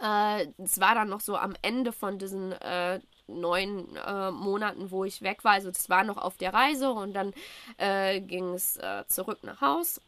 Äh, 0.00 0.48
es 0.58 0.80
war 0.80 0.94
dann 0.94 1.08
noch 1.08 1.20
so 1.20 1.36
am 1.36 1.54
Ende 1.62 1.92
von 1.92 2.18
diesen 2.18 2.52
äh, 2.52 3.00
neun 3.28 3.96
äh, 3.96 4.30
Monaten, 4.30 4.90
wo 4.90 5.04
ich 5.04 5.22
weg 5.22 5.44
war. 5.44 5.52
Also 5.52 5.70
das 5.70 5.88
war 5.88 6.04
noch 6.04 6.16
auf 6.16 6.36
der 6.36 6.52
Reise 6.54 6.90
und 6.90 7.14
dann 7.14 7.32
äh, 7.78 8.20
ging 8.20 8.54
es 8.54 8.76
äh, 8.76 9.04
zurück 9.08 9.38
nach 9.42 9.60
Haus. 9.60 10.00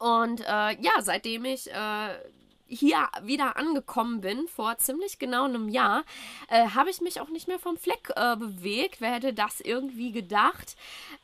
Und 0.00 0.40
äh, 0.40 0.80
ja, 0.80 0.92
seitdem 1.00 1.44
ich 1.44 1.70
äh, 1.70 2.18
hier 2.66 3.06
wieder 3.22 3.56
angekommen 3.58 4.22
bin, 4.22 4.48
vor 4.48 4.78
ziemlich 4.78 5.18
genau 5.18 5.44
einem 5.44 5.68
Jahr, 5.68 6.04
äh, 6.48 6.68
habe 6.70 6.88
ich 6.88 7.02
mich 7.02 7.20
auch 7.20 7.28
nicht 7.28 7.48
mehr 7.48 7.58
vom 7.58 7.76
Fleck 7.76 8.10
äh, 8.16 8.34
bewegt. 8.34 9.00
Wer 9.00 9.12
hätte 9.12 9.34
das 9.34 9.60
irgendwie 9.60 10.10
gedacht? 10.10 10.76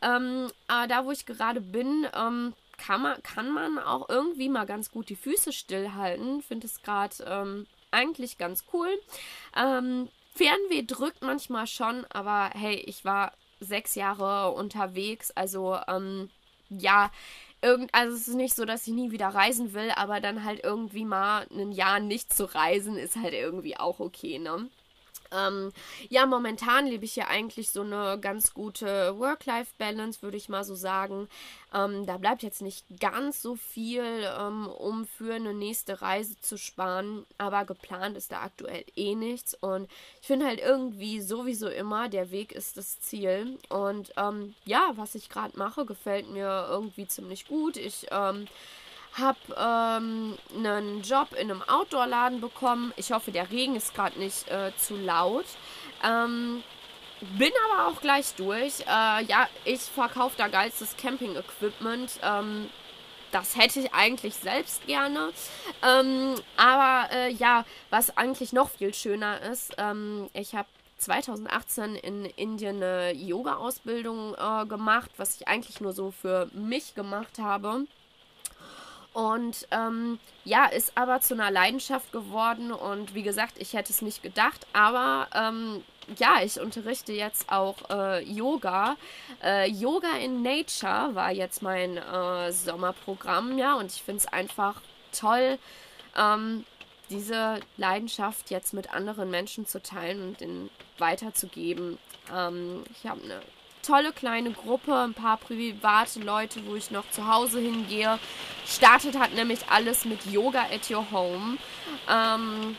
Ähm, 0.03 0.51
aber 0.69 0.87
da, 0.89 1.05
wo 1.07 1.11
ich 1.11 1.25
gerade 1.25 1.63
bin, 1.63 2.07
ähm, 2.15 2.53
kann, 2.77 3.01
man, 3.01 3.23
kann 3.23 3.51
man 3.51 3.79
auch 3.79 4.11
irgendwie 4.11 4.51
mal 4.51 4.67
ganz 4.67 4.91
gut 4.91 5.09
die 5.09 5.17
Füße 5.17 5.53
stillhalten. 5.55 6.43
Finde 6.43 6.67
es 6.67 6.83
gerade 6.83 7.25
ähm, 7.27 7.67
eigentlich 7.91 8.37
ganz 8.37 8.65
cool. 8.75 8.91
Ähm, 9.57 10.11
Fernweh 10.35 10.83
drückt 10.83 11.23
manchmal 11.23 11.67
schon, 11.67 12.05
aber 12.11 12.51
hey, 12.53 12.75
ich 12.75 13.07
war 13.07 13.33
sechs 13.59 13.95
Jahre 13.95 14.51
unterwegs, 14.51 15.31
also 15.31 15.79
ähm, 15.89 16.29
ja, 16.69 17.11
irgend, 17.63 17.91
also 17.95 18.17
es 18.17 18.29
ist 18.29 18.35
nicht 18.35 18.55
so, 18.55 18.65
dass 18.65 18.87
ich 18.87 18.95
nie 18.95 19.11
wieder 19.11 19.29
reisen 19.29 19.73
will, 19.75 19.91
aber 19.97 20.21
dann 20.21 20.45
halt 20.45 20.65
irgendwie 20.65 21.05
mal 21.05 21.47
ein 21.51 21.73
Jahr 21.73 22.01
nicht 22.01 22.33
zu 22.33 22.45
reisen, 22.55 22.97
ist 22.97 23.17
halt 23.17 23.35
irgendwie 23.35 23.77
auch 23.77 24.01
okay, 24.01 24.39
ne? 24.39 24.69
Ähm, 25.33 25.73
ja, 26.09 26.27
momentan 26.27 26.87
lebe 26.87 27.05
ich 27.05 27.17
ja 27.17 27.29
eigentlich 27.29 27.71
so 27.71 27.83
eine 27.83 28.19
ganz 28.21 28.55
gute 28.55 29.19
Work-Life-Balance, 29.19 30.23
würde 30.23 30.37
ich 30.37 30.49
mal 30.49 30.65
so 30.65 30.75
sagen. 30.75 31.29
Ähm, 31.75 32.07
da 32.07 32.17
bleibt 32.17 32.43
jetzt 32.43 32.63
nicht 32.63 32.85
ganz 33.01 33.43
so 33.43 33.57
viel, 33.57 34.05
ähm, 34.39 34.69
um 34.69 35.07
für 35.07 35.35
eine 35.35 35.55
nächste 35.55 36.01
Reise 36.01 36.41
zu 36.41 36.57
sparen, 36.57 37.27
aber 37.39 37.65
geplant 37.65 38.17
ist 38.17 38.33
da 38.33 38.43
aktuell 38.43 38.85
eh 38.95 39.15
nichts. 39.15 39.55
Und 39.55 39.91
ich 40.21 40.27
finde 40.27 40.47
halt 40.47 40.61
irgendwie 40.61 41.21
sowieso 41.21 41.69
immer, 41.69 42.09
der 42.09 42.31
Weg 42.31 42.53
ist 42.53 42.77
das 42.77 43.01
Ziel. 43.01 43.59
Und 43.69 44.13
ähm, 44.17 44.55
ja, 44.65 44.93
was 44.95 45.15
ich 45.15 45.29
gerade 45.29 45.59
mache, 45.59 45.85
gefällt 45.85 46.31
mir 46.31 46.67
irgendwie 46.71 47.07
ziemlich 47.07 47.47
gut. 47.47 47.77
Ich 47.77 48.07
habe 49.19 49.39
ähm, 49.57 50.37
einen 50.55 51.03
Job 51.03 51.29
in 51.33 51.51
einem 51.51 51.63
Outdoor-Laden 51.63 52.41
bekommen. 52.41 52.93
Ich 52.97 53.13
hoffe, 53.13 53.33
der 53.33 53.51
Regen 53.51 53.77
ist 53.77 53.95
gerade 53.95 54.19
nicht 54.19 54.49
äh, 54.49 54.73
zu 54.77 54.97
laut. 54.97 55.47
Ähm, 56.05 56.63
bin 57.39 57.53
aber 57.71 57.89
auch 57.89 58.01
gleich 58.01 58.35
durch. 58.35 58.81
Äh, 58.81 59.25
ja, 59.25 59.49
ich 59.65 59.81
verkaufe 59.81 60.37
da 60.37 60.49
geilstes 60.49 60.97
Camping-Equipment. 60.97 62.21
Ähm, 62.23 62.69
das 63.33 63.57
hätte 63.57 63.81
ich 63.81 63.93
eigentlich 63.93 64.35
selbst 64.35 64.87
gerne. 64.87 65.31
Ähm, 65.83 66.35
aber 66.57 67.13
äh, 67.13 67.33
ja, 67.33 67.65
was 67.91 68.17
eigentlich 68.17 68.53
noch 68.53 68.71
viel 68.71 68.95
schöner 68.95 69.41
ist, 69.43 69.75
ähm, 69.79 70.29
ich 70.35 70.55
habe 70.55 70.69
2018 70.99 71.97
in 71.97 72.25
Indien 72.25 72.83
eine 72.83 73.13
Yoga-Ausbildung 73.13 74.35
äh, 74.35 74.67
gemacht, 74.67 75.11
was 75.17 75.37
ich 75.37 75.49
eigentlich 75.49 75.81
nur 75.81 75.93
so 75.93 76.11
für 76.11 76.49
mich 76.53 76.95
gemacht 76.95 77.39
habe. 77.39 77.87
Und 79.17 79.67
ähm, 79.71 80.19
ja, 80.45 80.67
ist 80.67 80.93
aber 80.95 81.23
zu 81.23 81.33
einer 81.33 81.51
Leidenschaft 81.51 82.13
geworden. 82.13 82.71
Und 82.71 83.15
wie 83.15 83.23
gesagt, 83.23 83.55
ich 83.57 83.73
hätte 83.73 83.91
es 83.91 84.03
nicht 84.03 84.23
gedacht. 84.23 84.67
Aber 84.75 85.27
ähm, 85.35 85.83
ja, 86.19 86.43
ich 86.45 86.61
unterrichte 86.61 87.15
jetzt 87.15 87.51
auch 87.51 87.77
äh, 87.89 88.23
Yoga. 88.25 88.99
Äh, 89.43 89.71
Yoga 89.71 90.19
in 90.19 90.43
Nature 90.43 91.15
war 91.15 91.33
jetzt 91.33 91.63
mein 91.63 91.97
äh, 91.97 92.53
Sommerprogramm, 92.53 93.57
ja. 93.57 93.77
Und 93.77 93.91
ich 93.91 94.03
finde 94.03 94.19
es 94.19 94.31
einfach 94.31 94.83
toll, 95.19 95.59
ähm, 96.15 96.67
diese 97.09 97.61
Leidenschaft 97.79 98.51
jetzt 98.51 98.75
mit 98.75 98.93
anderen 98.93 99.31
Menschen 99.31 99.65
zu 99.65 99.83
teilen 99.83 100.29
und 100.29 100.41
den 100.43 100.69
weiterzugeben. 100.99 101.97
Ähm, 102.31 102.85
ich 102.91 103.09
habe 103.09 103.23
eine 103.23 103.41
tolle 103.87 104.13
kleine 104.13 104.51
Gruppe, 104.51 104.95
ein 104.95 105.15
paar 105.15 105.37
private 105.37 106.21
Leute, 106.21 106.67
wo 106.67 106.75
ich 106.75 106.91
noch 106.91 107.09
zu 107.11 107.27
Hause 107.27 107.61
hingehe. 107.61 108.19
Startet 108.67 109.19
hat 109.19 109.35
nämlich 109.35 109.61
alles 109.69 110.05
mit 110.05 110.27
Yoga 110.27 110.63
at 110.73 110.91
Your 110.91 111.07
Home. 111.11 111.59
Ähm, 112.11 112.77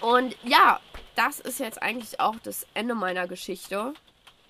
und 0.00 0.36
ja, 0.42 0.80
das 1.14 1.40
ist 1.40 1.60
jetzt 1.60 1.82
eigentlich 1.82 2.18
auch 2.20 2.36
das 2.42 2.66
Ende 2.74 2.94
meiner 2.94 3.28
Geschichte. 3.28 3.94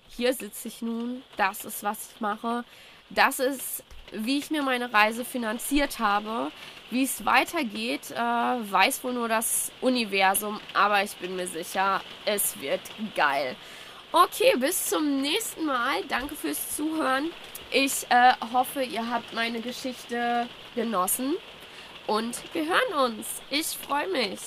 Hier 0.09 0.33
sitze 0.33 0.67
ich 0.67 0.81
nun, 0.81 1.23
das 1.37 1.65
ist, 1.65 1.83
was 1.83 2.11
ich 2.13 2.21
mache. 2.21 2.63
Das 3.09 3.39
ist, 3.39 3.83
wie 4.11 4.39
ich 4.39 4.49
mir 4.49 4.63
meine 4.63 4.93
Reise 4.93 5.25
finanziert 5.25 5.99
habe. 5.99 6.51
Wie 6.89 7.03
es 7.03 7.25
weitergeht, 7.25 8.11
äh, 8.11 8.15
weiß 8.15 9.03
wohl 9.03 9.13
nur 9.13 9.27
das 9.27 9.71
Universum, 9.81 10.59
aber 10.73 11.03
ich 11.03 11.15
bin 11.15 11.35
mir 11.35 11.47
sicher, 11.47 12.01
es 12.25 12.59
wird 12.61 12.81
geil. 13.15 13.55
Okay, 14.15 14.53
bis 14.59 14.89
zum 14.89 15.21
nächsten 15.23 15.65
Mal. 15.65 16.03
Danke 16.07 16.35
fürs 16.35 16.75
Zuhören. 16.75 17.31
Ich 17.71 18.05
äh, 18.09 18.33
hoffe, 18.53 18.83
ihr 18.83 19.09
habt 19.09 19.33
meine 19.33 19.59
Geschichte 19.59 20.47
genossen. 20.75 21.33
Und 22.05 22.37
wir 22.53 22.67
hören 22.67 23.15
uns. 23.15 23.41
Ich 23.49 23.69
freue 23.69 24.07
mich. 24.09 24.39